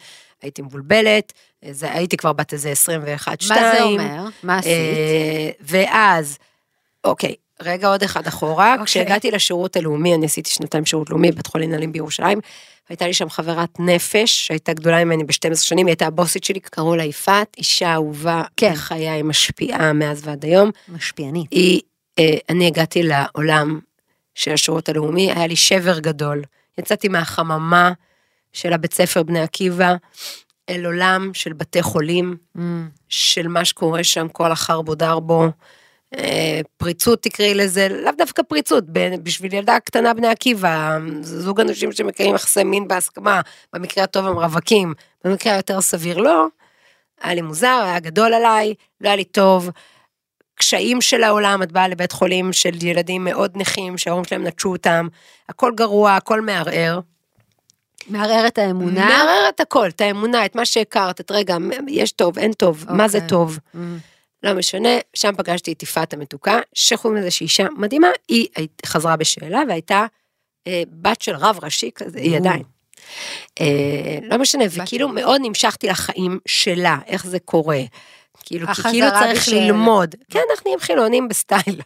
[0.42, 1.32] הייתי מבולבלת,
[1.64, 3.62] אה, זה, הייתי כבר בת איזה 21, 2.
[3.62, 4.24] מה זה אומר?
[4.42, 4.72] מה עשית?
[4.72, 6.38] אה, ואז,
[7.04, 8.84] אוקיי, רגע עוד אחד אחורה, אוקיי.
[8.86, 12.40] כשהגעתי לשירות הלאומי, אני עשיתי שנתיים שירות לאומי בבית חולים נעלים בירושלים,
[12.88, 16.96] הייתה לי שם חברת נפש, שהייתה גדולה ממני ב-12 שנים, היא הייתה הבוסית שלי, קראו
[16.96, 18.72] לה יפעת, אישה אהובה כן.
[18.72, 20.70] בחיי, משפיעה מאז ועד היום.
[20.88, 21.50] משפיענית.
[21.50, 21.80] היא,
[22.18, 23.80] אה, אני הגעתי לעולם
[24.34, 26.42] של השירות הלאומי, היה לי שבר גדול.
[26.78, 27.92] יצאתי מהחממה
[28.52, 29.94] של הבית ספר בני עקיבא,
[30.70, 32.60] אל עולם של בתי חולים, Mm.
[33.08, 35.48] של מה שקורה שם, כל החרבו דרבו.
[36.18, 38.84] אה, פריצות תקראי לזה, לאו דווקא פריצות,
[39.22, 43.40] בשביל ילדה קטנה בני עקיבא, זוג אנשים שמקיימים יחסי מין בהסכמה,
[43.72, 46.46] במקרה הטוב הם רווקים, במקרה היותר סביר לא.
[47.22, 49.70] היה לי מוזר, היה גדול עליי, לא היה לי טוב.
[50.54, 55.08] הקשיים של העולם, את באה לבית חולים של ילדים מאוד נכים, שההורים שלהם נטשו אותם,
[55.48, 57.00] הכל גרוע, הכל מערער.
[58.08, 59.06] מערער את האמונה.
[59.06, 61.56] מערער את הכל, את האמונה, את מה שהכרת, את רגע,
[61.88, 63.28] יש טוב, אין טוב, מה זה אוקיי.
[63.28, 63.58] טוב.
[63.74, 63.78] Mm.
[64.44, 68.48] לא משנה, שם פגשתי את יפעת המתוקה, שחורים לזה שהיא אישה מדהימה, היא
[68.86, 70.06] חזרה בשאלה והייתה
[70.66, 72.36] אה, בת של רב ראשי כזה, היא או.
[72.36, 72.62] עדיין.
[73.60, 77.80] אה, לא משנה, וכאילו מאוד נמשכתי לחיים שלה, איך זה קורה.
[78.44, 79.60] כאילו, כי כאילו צריך בשאלה.
[79.60, 80.14] ללמוד.
[80.30, 81.80] כן, איך נהיים חילונים בסטייל.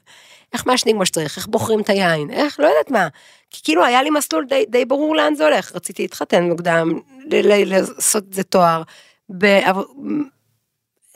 [0.52, 3.08] איך מעשנים כמו שצריך, איך בוחרים את היין, איך, לא יודעת מה.
[3.50, 8.24] כי כאילו היה לי מסלול די, די ברור לאן זה הולך, רציתי להתחתן מוקדם, לעשות
[8.24, 8.82] את זה תואר.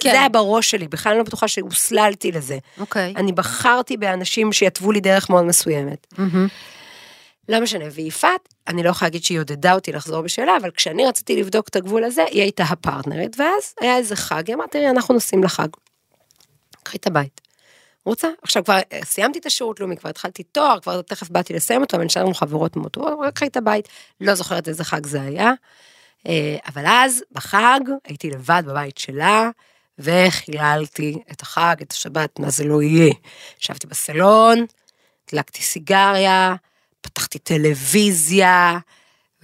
[0.02, 0.10] כן.
[0.10, 2.58] זה היה בראש שלי, בכלל לא בטוחה שהוסללתי לזה.
[2.78, 3.14] אוקיי.
[3.16, 6.06] אני בחרתי באנשים שיתוו לי דרך מאוד מסוימת.
[6.18, 6.48] מהמם.
[7.48, 11.40] לא משנה, ויפעת, אני לא יכולה להגיד שהיא עודדה אותי לחזור בשאלה, אבל כשאני רציתי
[11.40, 15.14] לבדוק את הגבול הזה, היא הייתה הפרטנרית, ואז היה איזה חג, היא אמרה, תראי, אנחנו
[15.14, 15.68] נוסעים לחג.
[16.82, 17.40] קחי את הבית.
[18.04, 18.28] רוצה?
[18.42, 21.96] עכשיו כבר אה, סיימתי את השירות לאומי, כבר התחלתי תואר, כבר תכף באתי לסיים אותו,
[21.96, 23.88] אבל נשארנו חברות מאוד טובות, רק קחי את הבית.
[24.20, 25.52] לא זוכרת איזה חג זה היה.
[26.28, 29.50] אה, אבל אז, בחג, הייתי לבד בבית שלה,
[30.02, 33.14] וחיללתי את החג, את השבת, מה זה לא יהיה.
[33.60, 34.66] ישבתי בסלון,
[35.28, 36.54] הדלקתי סיגריה,
[37.00, 38.78] פתחתי טלוויזיה,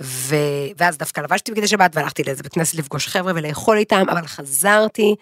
[0.00, 0.36] ו...
[0.76, 5.14] ואז דווקא לבשתי בגדי שבת והלכתי לאיזה בית כנסת לפגוש חבר'ה ולאכול איתם, אבל חזרתי,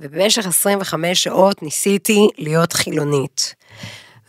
[0.00, 3.54] ובמשך 25 שעות ניסיתי להיות חילונית.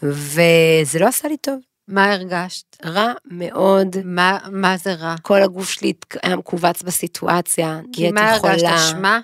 [0.03, 2.77] וזה לא עשה לי טוב, מה הרגשת?
[2.85, 3.95] רע מאוד.
[4.03, 5.15] מה מה זה רע?
[5.21, 8.65] כל הגוף שלי היה מכווץ בסיטואציה, כי נהייתי מה הרגשת?
[8.65, 8.75] חולה.
[8.75, 9.19] אשמה?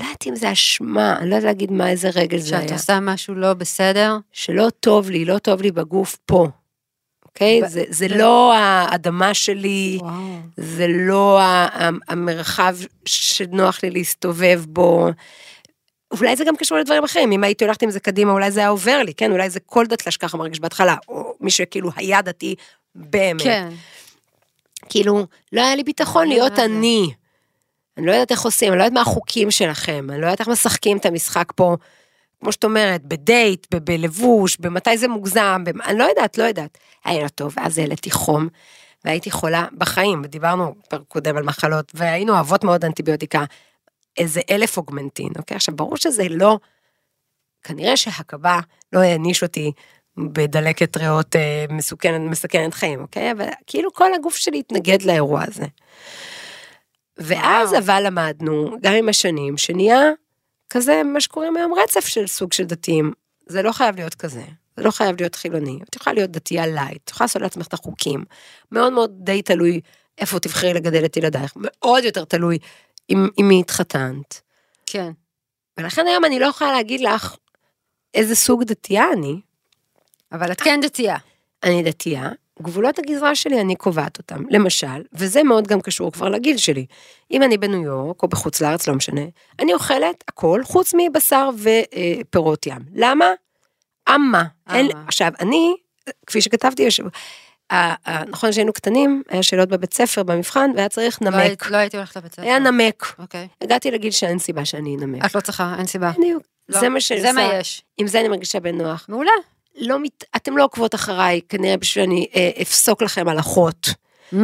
[0.00, 2.72] לא יודעת אם זה אשמה, אני לא יודעת להגיד מה איזה רגל זה שאת היה.
[2.72, 4.16] עושה משהו לא בסדר?
[4.32, 6.48] שלא טוב לי, לא טוב לי בגוף פה.
[7.26, 7.62] אוקיי?
[7.62, 10.12] ב- זה, זה לא האדמה שלי, וואו.
[10.56, 11.40] זה לא
[12.08, 15.08] המרחב שנוח לי להסתובב בו.
[16.18, 18.68] אולי זה גם קשור לדברים אחרים, אם הייתי הולכת עם זה קדימה, אולי זה היה
[18.68, 19.32] עובר לי, כן?
[19.32, 22.54] אולי זה כל דתל"ש ככה מרגיש בהתחלה, או מי שכאילו היה דתי
[22.94, 23.42] באמת.
[23.42, 23.68] כן.
[24.88, 26.58] כאילו, לא היה לי ביטחון אני להיות.
[26.58, 27.10] אני.
[27.96, 30.48] אני לא יודעת איך עושים, אני לא יודעת מה החוקים שלכם, אני לא יודעת איך
[30.48, 31.76] משחקים את המשחק פה,
[32.40, 35.82] כמו שאת אומרת, בדייט, ב- בלבוש, במתי זה מוגזם, במ...
[35.82, 36.78] אני לא יודעת, לא יודעת.
[37.04, 38.48] היה לא טוב, ואז העליתי חום,
[39.04, 43.44] והייתי חולה בחיים, ודיברנו פרק קודם על מחלות, והיינו אוהבות מאוד אנטיביוטיקה,
[44.18, 45.54] איזה אלף אוגמנטין, אוקיי?
[45.54, 46.58] עכשיו, ברור שזה לא,
[47.62, 48.60] כנראה שהקבה
[48.92, 49.72] לא העניש אותי
[50.16, 53.32] בדלקת ריאות אה, מסוכנת, מסכנת חיים, אוקיי?
[53.32, 55.66] אבל כאילו כל הגוף שלי התנגד לאירוע הזה.
[57.20, 57.82] ואז וואו.
[57.82, 60.00] אבל למדנו, גם עם השנים, שנהיה
[60.70, 63.12] כזה, מה שקוראים היום רצף של סוג של דתיים.
[63.46, 64.42] זה לא חייב להיות כזה,
[64.76, 65.78] זה לא חייב להיות חילוני.
[65.90, 68.24] את יכולה להיות דתייה לייט, את יכולה לעשות לעצמך את החוקים.
[68.72, 69.80] מאוד מאוד די תלוי
[70.18, 72.58] איפה תבחרי לגדל את ילדייך, מאוד יותר תלוי
[73.08, 74.40] עם, עם מי התחתנת.
[74.86, 75.10] כן.
[75.78, 77.36] ולכן היום אני לא יכולה להגיד לך
[78.14, 79.40] איזה סוג דתייה אני.
[80.32, 81.16] אבל את כן דתייה.
[81.62, 82.30] אני דתייה,
[82.62, 84.44] גבולות הגזרה שלי אני קובעת אותם.
[84.50, 86.86] למשל, וזה מאוד גם קשור כבר לגיל שלי.
[87.30, 89.20] אם אני בניו יורק או בחוץ לארץ, לא משנה,
[89.58, 92.78] אני אוכלת הכל חוץ מבשר ופירות ים.
[92.94, 93.26] למה?
[94.14, 94.44] אמה.
[94.70, 94.88] אין.
[95.06, 95.74] עכשיו, אני,
[96.26, 97.00] כפי שכתבתי, יש,
[98.28, 101.70] נכון שהיינו קטנים, היה שאלות בבית ספר במבחן, והיה צריך לא היית- נמק.
[101.70, 102.42] לא הייתי הולכת לבית ספר.
[102.42, 103.14] היה נמק.
[103.18, 103.48] אוקיי.
[103.60, 105.24] הגעתי לגיל שאין סיבה שאני אנמק.
[105.24, 106.10] את לא צריכה, אין סיבה.
[106.18, 106.42] בדיוק.
[106.68, 107.58] לא, זה מה שאני זה מה עושה.
[107.58, 107.82] יש.
[107.98, 109.06] עם זה אני מרגישה בנוח.
[109.08, 109.30] מעולה.
[109.76, 110.24] לא מת...
[110.36, 113.88] אתם לא עוקבות אחריי, כנראה בשביל שאני אה, אפסוק לכם הלכות.
[114.34, 114.36] Mm.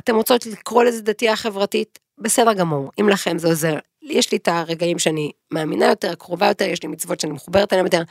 [0.00, 1.98] אתם רוצות לקרוא לזה דתייה חברתית?
[2.18, 3.78] בסדר גמור, אם לכם זה עוזר.
[4.02, 7.86] יש לי את הרגעים שאני מאמינה יותר, קרובה יותר, יש לי מצוות שאני מחוברת אליהן
[7.86, 8.02] יותר.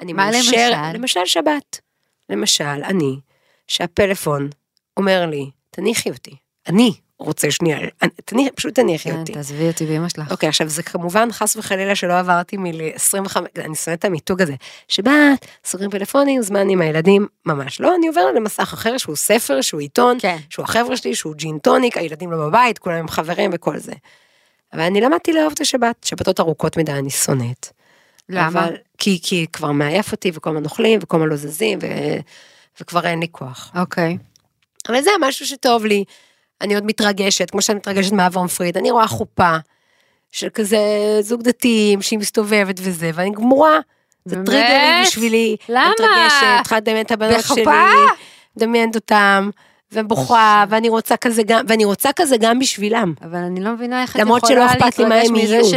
[0.00, 0.98] אני מה מאושר, למשל?
[0.98, 1.80] למשל שבת.
[2.30, 3.16] למשל, אני,
[3.68, 4.48] שהפלאפון
[4.96, 6.36] אומר לי, תניחי אותי.
[6.66, 7.78] אני רוצה שנייה,
[8.24, 9.32] תניחי, פשוט תניחי כן, אותי.
[9.32, 10.30] תעזבי אותי באמא שלך.
[10.30, 14.54] אוקיי, עכשיו זה כמובן חס וחלילה שלא עברתי מ-25, אני שונאת את המיתוג הזה.
[14.88, 19.80] שבת, סוגרים פלאפונים, זמן עם הילדים, ממש לא, אני עוברת למסך אחר שהוא ספר, שהוא
[19.80, 20.36] עיתון, כן.
[20.50, 23.92] שהוא החבר'ה שלי, שהוא ג'ין טוניק, הילדים לא בבית, כולם עם חברים וכל זה.
[24.72, 27.68] אבל אני למדתי לאהוב את השבת, שבתות ארוכות מדי אני שונאת.
[28.28, 28.48] למה?
[28.48, 31.86] אבל, כי, כי כבר מעייף אותי וכל הזמן אוכלים וכל הזמן לא זזים ו...
[32.80, 33.72] וכבר אין לי כוח.
[33.76, 34.18] אוקיי.
[34.88, 36.04] אבל זה משהו שטוב לי.
[36.64, 39.56] אני עוד מתרגשת, כמו שאני מתרגשת מאברהם פריד, אני רואה חופה
[40.32, 40.78] של כזה
[41.20, 43.78] זוג דתיים שהיא מסתובבת וזה, ואני גמורה.
[44.24, 44.46] זה באמת?
[44.46, 45.56] טריגרי בשבילי.
[45.68, 45.90] למה?
[45.90, 47.62] מתרגשת, צריכה לדמיין את הבנות בחופה?
[47.62, 48.24] שלי,
[48.56, 49.50] מדמיינת אותם,
[49.92, 53.14] ובוכה, ואני רוצה כזה גם, ואני רוצה כזה גם בשבילם.
[53.22, 55.64] אבל אני לא מבינה איך את יכולה להתרגש מזה.
[55.64, 55.74] ש-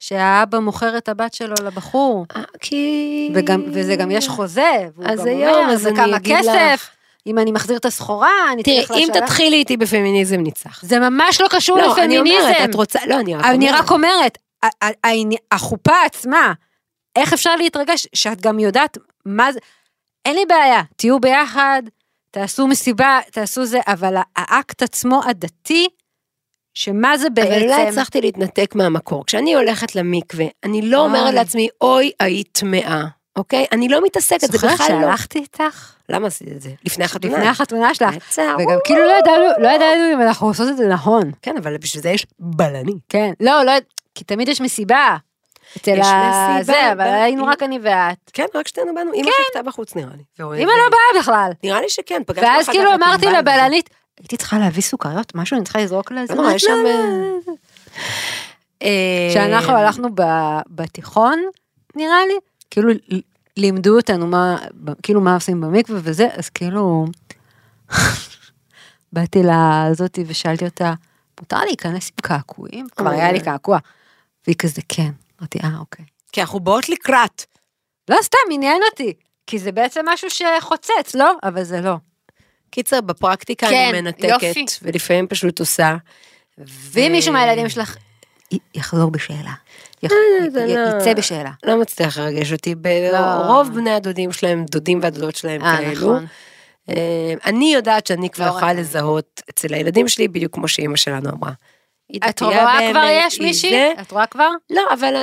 [0.00, 2.26] שהאבא מוכר את הבת שלו לבחור.
[2.36, 3.30] אה, כי...
[3.34, 6.90] וגם, וזה גם יש חוזה, והוא גם אומר, וכמה כסף, לך.
[7.28, 9.26] אם אני מחזיר את הסחורה, אני תראי, צריך אם לשלם.
[9.26, 10.82] תתחילי איתי בפמיניזם ניצח.
[10.82, 12.64] זה ממש לא קשור לא, אני אומרת, לפמיניזם.
[12.70, 13.80] את רוצה, לא, אני רק אני אומרת.
[13.84, 14.38] רק אומרת,
[15.52, 16.52] החופה עצמה,
[17.16, 19.58] איך אפשר להתרגש שאת גם יודעת מה זה,
[20.24, 21.82] אין לי בעיה, תהיו ביחד,
[22.30, 25.88] תעשו מסיבה, תעשו זה, אבל האקט עצמו הדתי,
[26.74, 27.88] שמה זה אבל לא בעצם...
[27.88, 29.26] הצלחתי להתנתק מהמקור.
[29.26, 30.98] כשאני הולכת למקווה, אני לא.
[30.98, 33.04] אומרת לעצמי, אוי, היית טמאה,
[33.38, 33.66] אוקיי?
[33.72, 35.02] אני לא מתעסקת, זה זוכרת בכלל לא.
[35.02, 35.92] שהלכתי איתך?
[36.08, 36.70] למה עשית את זה?
[36.84, 37.34] לפני החתונה.
[37.34, 38.14] לפני החתונה שלך.
[38.58, 41.30] וגם כאילו לא ידענו, לא ידענו אם אנחנו עושות את זה נכון.
[41.42, 42.92] כן, אבל בשביל זה יש בלני.
[43.08, 43.32] כן.
[43.40, 43.72] לא, לא,
[44.14, 45.16] כי תמיד יש מסיבה.
[45.76, 46.58] אצל ה...
[46.62, 48.30] זה, אבל היינו רק אני ואת.
[48.32, 49.14] כן, רק שתינו באנו.
[49.14, 50.22] אמא חיכתה בחוץ נראה לי.
[50.40, 51.50] אמא לא באה בכלל.
[51.64, 53.26] נראה לי שכן, פגשנו ואז אחר כאילו כך אמרתי.
[53.26, 56.72] לבלנית, הייתי צריכה להביא סוכריות, משהו אני צריכה לזרוק לה לא, יש שם...
[56.72, 57.56] משהו.
[58.82, 61.42] אה, כשאנחנו הלכנו ב- בתיכון,
[61.96, 62.34] נראה לי,
[62.70, 62.92] כאילו
[63.58, 64.56] לימדו אותנו מה,
[65.02, 67.06] כאילו מה עושים במקווה וזה, אז כאילו,
[69.12, 70.94] באתי לזאתי ושאלתי אותה,
[71.40, 72.86] מותר להיכנס עם קעקועים?
[72.96, 73.78] כבר היה לי קעקוע.
[74.46, 75.10] והיא כזה, כן.
[75.40, 76.04] אמרתי, אה, אוקיי.
[76.32, 77.44] כי אנחנו באות לקראת.
[78.08, 79.12] לא סתם, עניין אותי,
[79.46, 81.32] כי זה בעצם משהו שחוצץ, לא?
[81.42, 81.94] אבל זה לא.
[82.70, 84.64] קיצר, בפרקטיקה כן, אני מנתקת, יופי.
[84.82, 85.96] ולפעמים פשוט עושה.
[86.58, 87.96] ואם מישהו מהילדים שלך
[88.74, 89.52] יחזור בשאלה,
[90.04, 90.08] אה,
[90.52, 91.50] לא- יצא בשאלה.
[91.64, 92.74] לא מצליח לרגש אותי,
[93.12, 93.18] לא.
[93.18, 96.12] ברוב בני הדודים שלהם, דודים והדודות שלהם אה, כאלו.
[96.12, 96.26] נכון.
[96.88, 98.72] אה, אני יודעת שאני כבר לא יכולה.
[98.72, 101.52] לזהות אצל הילדים שלי, בדיוק כמו שאימא שלנו אמרה.
[102.28, 103.92] את רואה כבר יש מישהי?
[104.00, 104.50] את רואה כבר?
[104.70, 104.82] לא,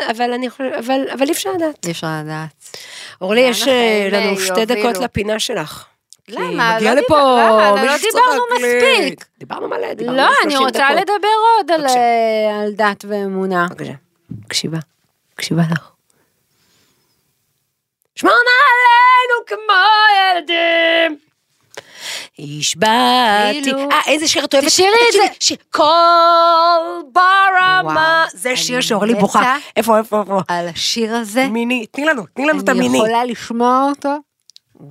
[0.10, 0.74] אבל, אני חושבת,
[1.14, 1.86] אבל, אי אפשר לדעת.
[1.86, 2.78] אי אפשר לדעת.
[3.22, 3.68] אורלי, יש
[4.12, 4.66] לנו שתי?
[4.66, 5.86] דקות לפינה שלך.
[6.30, 6.76] למה?
[6.76, 7.72] מגיע לא לפה למה?
[7.86, 8.44] לא דיברנו.
[8.56, 9.26] מספיק.
[9.40, 10.96] דיברנו מלא, דיברנו לא, 30 אני רוצה דקות.
[11.02, 11.86] לדבר עוד על.
[11.88, 13.68] אה, על דת ואמונה.
[13.70, 13.92] בבקשה,
[14.46, 14.78] מקשיבה,
[15.34, 15.90] מקשיבה לך.
[18.16, 19.74] שמור עלינו כמו
[20.36, 21.18] ילדים.
[22.40, 23.62] השבעתי.
[23.64, 24.68] כאילו- אה, איזה שיר את אוהבת?
[24.68, 25.24] תשאירי את זה.
[25.40, 25.82] שיר- כל
[27.14, 28.26] ברמה.
[28.34, 29.16] זה שיר אני שאורלי.
[29.16, 29.56] בוכה.
[29.76, 30.40] איפה, איפה, איפה?
[30.48, 32.98] על השיר הזה, מיני, תני לנו, תני לנו את אני המיני.
[32.98, 34.16] יכולה לשמוע אותו?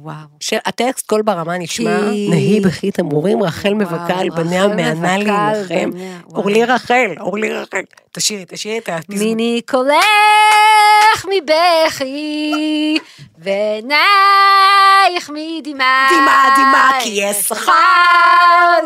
[0.03, 0.15] וואו.
[0.41, 5.91] של הטקסט קול ברמה נשמע, כי- נהי בכי תמרורים, רחל מבכה על בניה מענה להילחם.
[6.35, 7.83] אורלי רחל, אורלי רחל.
[8.13, 9.19] תשאירי, תשאירי את הפזמון.
[9.25, 12.99] מיני קולך מבכי,
[13.39, 16.09] ועינייך מדמעה.
[16.13, 17.73] דמעה, דמעה, כי יש שכר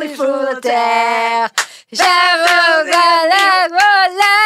[0.01, 0.69] לפעולתך.
[1.95, 2.05] שבו
[2.87, 4.39] גלב עולם.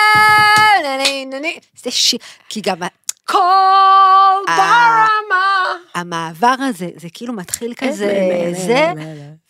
[1.84, 2.76] זה שיר, כי גם
[3.24, 5.76] כל ברמה.
[5.94, 8.92] המעבר הזה, זה כאילו מתחיל כזה, זה.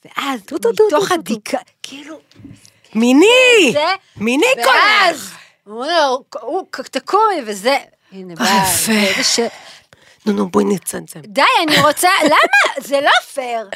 [0.04, 0.40] ואז
[0.86, 2.18] מתוך הדיכה, כאילו,
[2.94, 3.74] מיני,
[4.16, 5.36] מיני קולך.
[6.40, 7.78] הוא תקומי וזה,
[8.12, 9.48] הנה, ביי.
[10.26, 11.20] נו, נו, בואי נצמצם.
[11.20, 12.86] די, אני רוצה, למה?
[12.86, 13.68] זה לא פייר.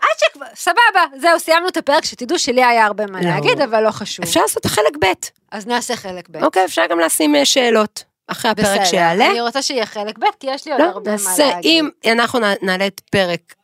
[0.00, 3.28] עד שכבר, סבבה, זהו, סיימנו את הפרק, שתדעו שלי היה הרבה מה לא.
[3.30, 4.24] להגיד, אבל לא חשוב.
[4.24, 5.06] אפשר לעשות חלק ב'.
[5.52, 6.44] אז נעשה חלק ב'.
[6.44, 8.04] אוקיי, אפשר גם לשים אה, שאלות.
[8.26, 9.30] אחרי הפרק בסדר, שיעלה.
[9.30, 11.84] אני רוצה שיהיה חלק ב', כי יש לי עוד לא, הרבה מה נעשה, להגיד.
[12.04, 13.54] אם אנחנו נע- נעלה את פרק,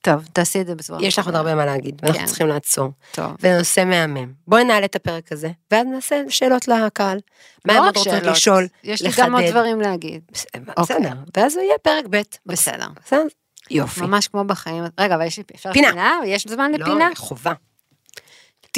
[0.00, 1.02] טוב, תעשי את זה בצורה.
[1.02, 2.26] יש לך עוד הרבה מה להגיד, ואנחנו כן.
[2.26, 2.90] צריכים לעצור.
[3.12, 3.26] טוב.
[3.40, 4.32] ונושא מהמם.
[4.46, 7.20] בואי נעלה את הפרק הזה, ואז נעשה שאלות לקהל.
[7.64, 9.52] מה לא הם עוד רוצות לשאול, יש לי גם עוד לחדד.
[9.56, 10.22] דברים להגיד.
[10.76, 10.96] אוקיי.
[10.96, 12.20] בסדר, ואז הוא יהיה פרק ב'.
[12.46, 12.86] בסדר.
[13.04, 13.22] בסדר?
[13.70, 14.00] יופי.
[14.00, 14.84] ממש כמו בחיים.
[15.00, 15.88] רגע, אבל יש לי, אפשר פינה.
[15.90, 16.18] פינה?
[16.26, 17.08] יש זמן לא, לפינה?
[17.16, 17.52] חובה.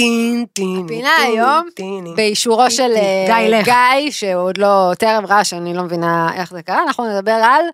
[0.00, 2.14] טין, טין, הפינה טין, היום טין.
[2.16, 3.64] באישורו של אה, גיא, לך.
[3.64, 7.64] גיא, שעוד לא טרם ראה שאני לא מבינה איך זה קרה, אנחנו נדבר על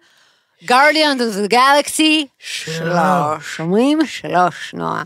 [0.62, 3.60] Guardians of the Galaxy שלוש.
[3.60, 5.02] אומרים שלוש, נועה.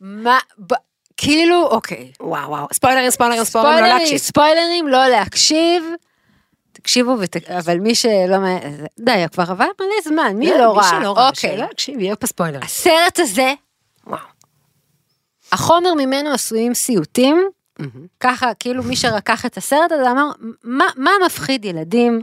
[0.00, 0.74] מה, ב-
[1.16, 2.12] כאילו, אוקיי.
[2.20, 2.66] וואו, וואו.
[2.72, 4.18] ספוילרים, ספוילרים, ספוילרים, לא להקשיב.
[4.18, 5.84] ספוילרים, לא להקשיב.
[6.72, 7.36] תקשיבו, ות...
[7.36, 8.36] אבל מי שלא...
[8.98, 10.92] די, כבר עבר מלא זמן, מי לא ראה?
[10.92, 11.56] מי שלא ראה, אוקיי.
[11.56, 12.62] שלא יקשיב, יהיה פה ספוילרים.
[12.62, 13.54] הסרט הזה.
[15.52, 17.48] החומר ממנו עשויים סיוטים.
[18.20, 20.30] ככה, כאילו מי שרקח את הסרט הזה אמר,
[20.64, 22.20] מה, מה מפחיד ילדים?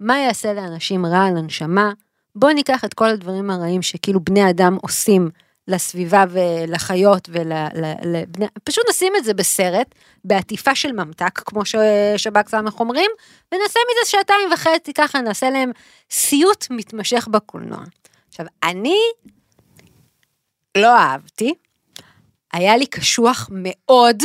[0.00, 1.92] מה יעשה לאנשים רע על הנשמה?
[2.36, 5.30] בואו ניקח את כל הדברים הרעים שכאילו בני אדם עושים
[5.68, 8.46] לסביבה ולחיות ולבני...
[8.64, 13.10] פשוט נשים את זה בסרט, בעטיפה של ממתק, כמו ששב"כ סמך אומרים,
[13.52, 15.70] ונעשה מזה שעתיים וחצי, ככה נעשה להם
[16.10, 17.78] סיוט מתמשך בקולנוע.
[18.28, 18.98] עכשיו, אני
[20.76, 21.54] לא אהבתי,
[22.52, 24.22] היה לי קשוח מאוד,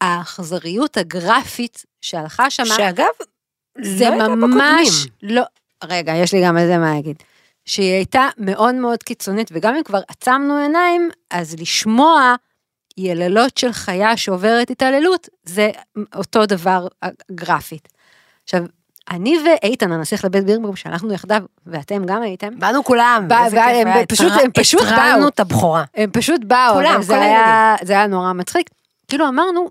[0.00, 3.06] האכזריות הגרפית שהלכה שמה, שאגב,
[3.82, 5.06] זה לא ממש.
[5.22, 5.42] לא,
[5.84, 7.16] רגע, יש לי גם על זה מה להגיד.
[7.64, 12.34] שהיא הייתה מאוד מאוד קיצונית, וגם אם כבר עצמנו עיניים, אז לשמוע
[12.96, 15.70] יללות של חיה שעוברת התעללות, זה
[16.14, 16.86] אותו דבר
[17.32, 17.88] גרפית.
[18.44, 18.62] עכשיו,
[19.10, 23.66] אני ואיתן, הנסיך לבית בירנבום, שהלכנו יחדיו, ואתם גם הייתם, באנו כולם, בא- איזה בא-
[23.72, 24.06] כיף הם.
[24.06, 25.28] פשוט- הם פשוט התרענו באו.
[25.28, 25.84] את הבכורה.
[25.94, 28.70] הם פשוט באו, כולם, כל היה, זה היה נורא מצחיק.
[29.08, 29.68] כאילו אמרנו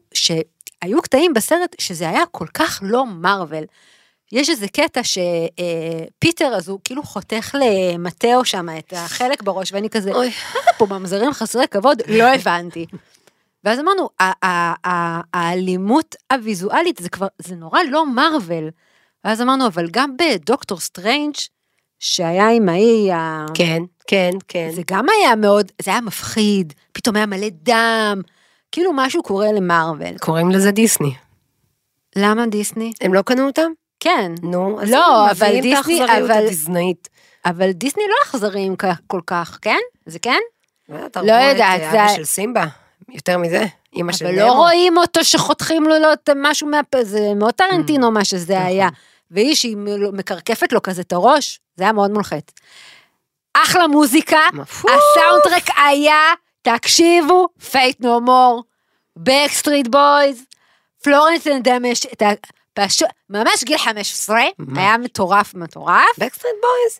[0.81, 3.63] היו קטעים בסרט שזה היה כל כך לא מארוול.
[4.31, 10.11] יש איזה קטע שפיטר אז הוא כאילו חותך למטאו שם את החלק בראש, ואני כזה,
[10.11, 10.27] אוי.
[10.27, 12.01] מה זה פה ממזרים חסרי כבוד?
[12.07, 12.85] לא הבנתי.
[13.63, 14.09] ואז אמרנו,
[15.33, 18.69] האלימות הוויזואלית זה כבר, זה נורא לא מארוול.
[19.23, 21.33] ואז אמרנו, אבל גם בדוקטור סטרנג',
[21.99, 24.69] שהיה עם ההיא, ה- כן, כן, כן.
[24.75, 28.21] זה גם היה מאוד, זה היה מפחיד, פתאום היה מלא דם,
[28.71, 30.17] כאילו משהו קורה למארוול.
[30.19, 31.13] קוראים לזה דיסני.
[32.15, 32.91] למה דיסני?
[33.01, 33.71] הם לא קנו אותם?
[33.99, 37.09] כן, נו, אז לא, הם אבל מביאים את האכזריות אבל- הדיסנאית.
[37.45, 38.75] אבל דיסני לא אכזריים
[39.07, 39.77] כל כך, כן?
[40.05, 40.39] זה כן?
[40.89, 42.65] לא רואה יודעת, את זה- אבא של סימבה,
[43.09, 43.65] יותר מזה,
[43.95, 44.45] אמא של אבל נמו.
[44.47, 48.65] לא רואים אותו שחותכים לו לא את משהו מהפה, זה מאוד טרנטינו מה שזה נכון.
[48.67, 48.89] היה.
[49.31, 49.77] והיא שהיא
[50.13, 52.47] מקרקפת לו כזה את הראש, זה היה מאוד מולחץ.
[53.53, 54.39] אחלה מוזיקה.
[54.69, 58.63] הסאונדטרק היה, תקשיבו, Faith No More,
[59.15, 60.43] Backstreet Boys,
[61.03, 62.07] Florence and the Machine,
[62.73, 64.81] פשוט, ממש גיל 15, מה?
[64.81, 66.19] היה מטורף מטורף.
[66.19, 66.99] Backstreet Boys?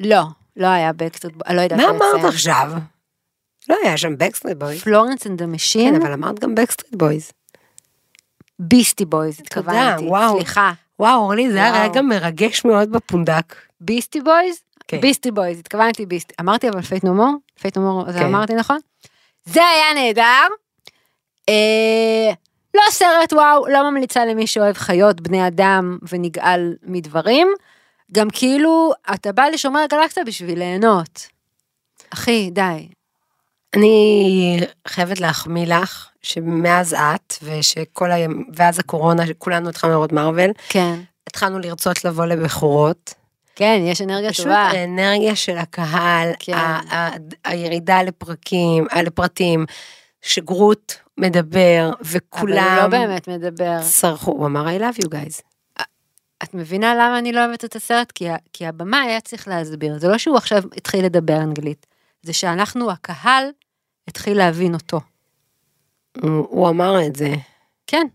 [0.00, 0.22] לא,
[0.56, 2.24] לא היה Backstreet Boys, לא יודעת מה אמרת.
[2.24, 2.72] עכשיו?
[3.68, 4.82] לא היה שם Backstreet Boys.
[4.82, 7.32] Florence and the Machine, כן, אבל אמרת גם Backstreet Boys.
[8.58, 10.36] Beastie Boys, התכוונתי, וואו.
[10.36, 10.72] סליחה.
[10.98, 11.84] וואו, אורלי, זה היה.
[11.84, 13.54] רגע מרגש מאוד בפונדק.
[13.80, 14.62] Beastie Boys?
[14.88, 15.00] כן.
[15.00, 16.34] Beastie Boys, התכוונתי Beastie.
[16.40, 17.34] אמרתי אבל Faith No More?
[17.60, 18.24] Faith No More, זה כן.
[18.24, 18.78] אמרתי נכון?
[19.44, 20.54] זה היה נהדר.
[21.48, 22.32] אה,
[22.74, 27.48] לא סרט וואו, לא ממליצה למי שאוהב חיות, בני אדם ונגעל מדברים.
[28.12, 31.26] גם כאילו, אתה בא לשומר הגלקסיה בשביל ליהנות.
[32.10, 32.88] אחי, די.
[33.76, 41.00] אני חייבת להחמיא לך, שמאז את, ושכל היום, ואז הקורונה, שכולנו התחלנו לראות מארוול, כן.
[41.26, 43.14] התחלנו לרצות לבוא לבכורות.
[43.54, 44.56] כן, יש אנרגיה פשוט טובה.
[44.58, 46.52] האנרגיה של הקהל, כן.
[46.54, 49.66] ה- ה- הירידה לפרקים, לפרטים,
[50.22, 52.58] שגרוט מדבר, וכולם...
[52.58, 53.78] אבל הוא לא באמת מדבר.
[53.82, 55.42] צרחו, הוא אמר I love you guys.
[56.42, 58.12] את מבינה למה אני לא אוהבת את הסרט?
[58.12, 59.98] כי, כי הבמה היה צריך להסביר.
[59.98, 61.86] זה לא שהוא עכשיו התחיל לדבר אנגלית,
[62.22, 63.44] זה שאנחנו, הקהל,
[64.08, 65.00] התחיל להבין אותו.
[66.20, 67.34] הוא, אמר את זה.
[67.86, 68.06] כן.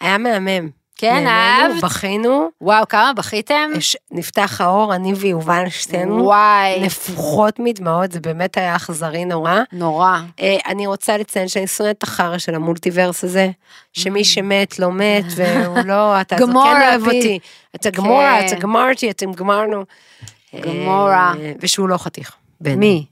[0.00, 0.68] היה מהמם.
[1.00, 1.84] כן, אהבת?
[1.84, 3.70] בכינו, וואו, כמה בכיתם?
[4.10, 9.58] נפתח האור, אני ויובל שתינו, וואי, נפוחות מדמעות, זה באמת היה אכזרי נורא.
[9.72, 10.18] נורא.
[10.40, 13.50] אה, אני רוצה לציין שאני שונאת את החרא של המולטיברס הזה,
[13.92, 17.06] שמי שמת לא מת, והוא לא, אתה כן אוהב.
[17.06, 17.38] אותי.
[17.74, 18.46] אתה גמורה, כן.
[18.46, 19.84] אתה גמרתי, אתם גמרנו.
[20.60, 21.34] גמורה.
[21.40, 22.36] אה, ושהוא לא חתיך.
[22.60, 23.06] מי?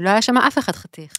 [0.00, 1.12] לא היה שם אף אחד חתיך.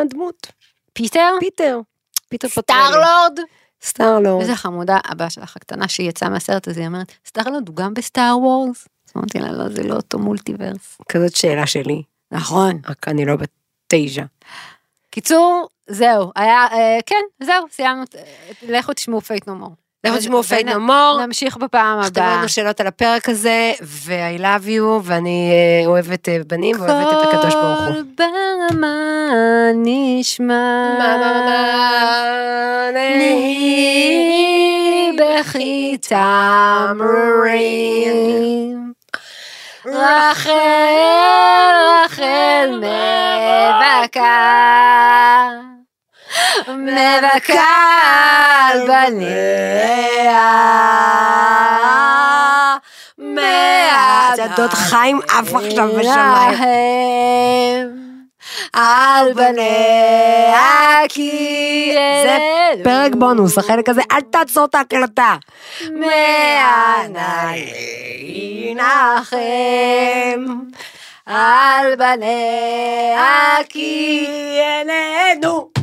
[0.00, 0.46] הדמות.
[0.92, 1.30] פיטר?
[1.40, 1.80] פיטר.
[2.28, 2.80] פיטר פטרלי.
[2.88, 3.38] Star-Lord?
[3.82, 4.40] Star-Lord.
[4.40, 8.03] איזה חמודה, הבאה שלך הקטנה שהיא יצאה מהסרט הזה, היא אומרת, Star-Lord הוא גם ב
[8.03, 8.88] Star Wars?
[9.16, 10.98] אמרתי לה, לא, זה לא אותו מולטיברס.
[11.08, 12.02] כזאת שאלה שלי.
[12.32, 12.80] נכון.
[12.88, 13.50] רק אני לא בת
[13.86, 14.24] תשע.
[15.10, 18.22] קיצור, זהו, היה, אה, כן, זהו, סיימנו, אה,
[18.62, 19.74] לכו תשמעו Fight No More.
[20.04, 21.18] לכו תשמעו ו No- No More.
[21.26, 22.36] נמשיך בפעם תכתבו הבאה.
[22.38, 27.34] לנו שאלות על הפרק הזה, ו-I love you, ואני אה, אוהבת אה, בנים ואוהבת את
[27.34, 27.86] הקדוש ברוך הוא.
[27.94, 28.96] קול ברמה
[29.74, 30.96] נשמע.
[32.94, 37.56] נהי בכי תמרורים.
[39.86, 40.50] רחל,
[42.04, 42.80] רחל
[44.06, 45.48] מבכה.
[46.68, 47.62] מבכה
[48.70, 50.52] על בניה.
[53.18, 56.56] מעט הדוד חיים עף עכשיו בשמיים.
[58.72, 62.38] על בניה כי זה
[62.84, 65.34] פרק בונוס, החלק הזה, אל תעצור את ההקלטה.
[65.90, 67.14] מעני
[68.74, 69.36] נחם
[71.26, 74.26] על בניה כי
[74.60, 75.75] אלינו,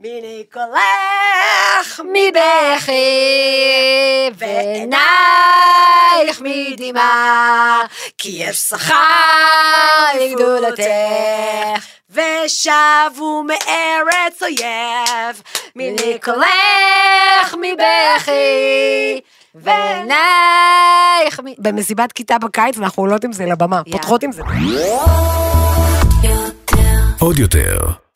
[0.00, 2.92] מיני קולך, מבכי
[4.34, 5.00] ועינייך
[6.40, 7.82] מדמעה
[8.18, 8.94] כי יש שכר
[10.12, 15.42] חי גדולתך ושבו מארץ אויב,
[15.76, 19.20] מיני קולך, מבכי
[19.54, 21.44] ועינייך מ...
[21.58, 23.82] במסיבת כיתה בקיץ ואנחנו עולות עם זה לבמה.
[23.90, 24.42] פותחות עם זה.
[27.20, 27.78] עוד יותר,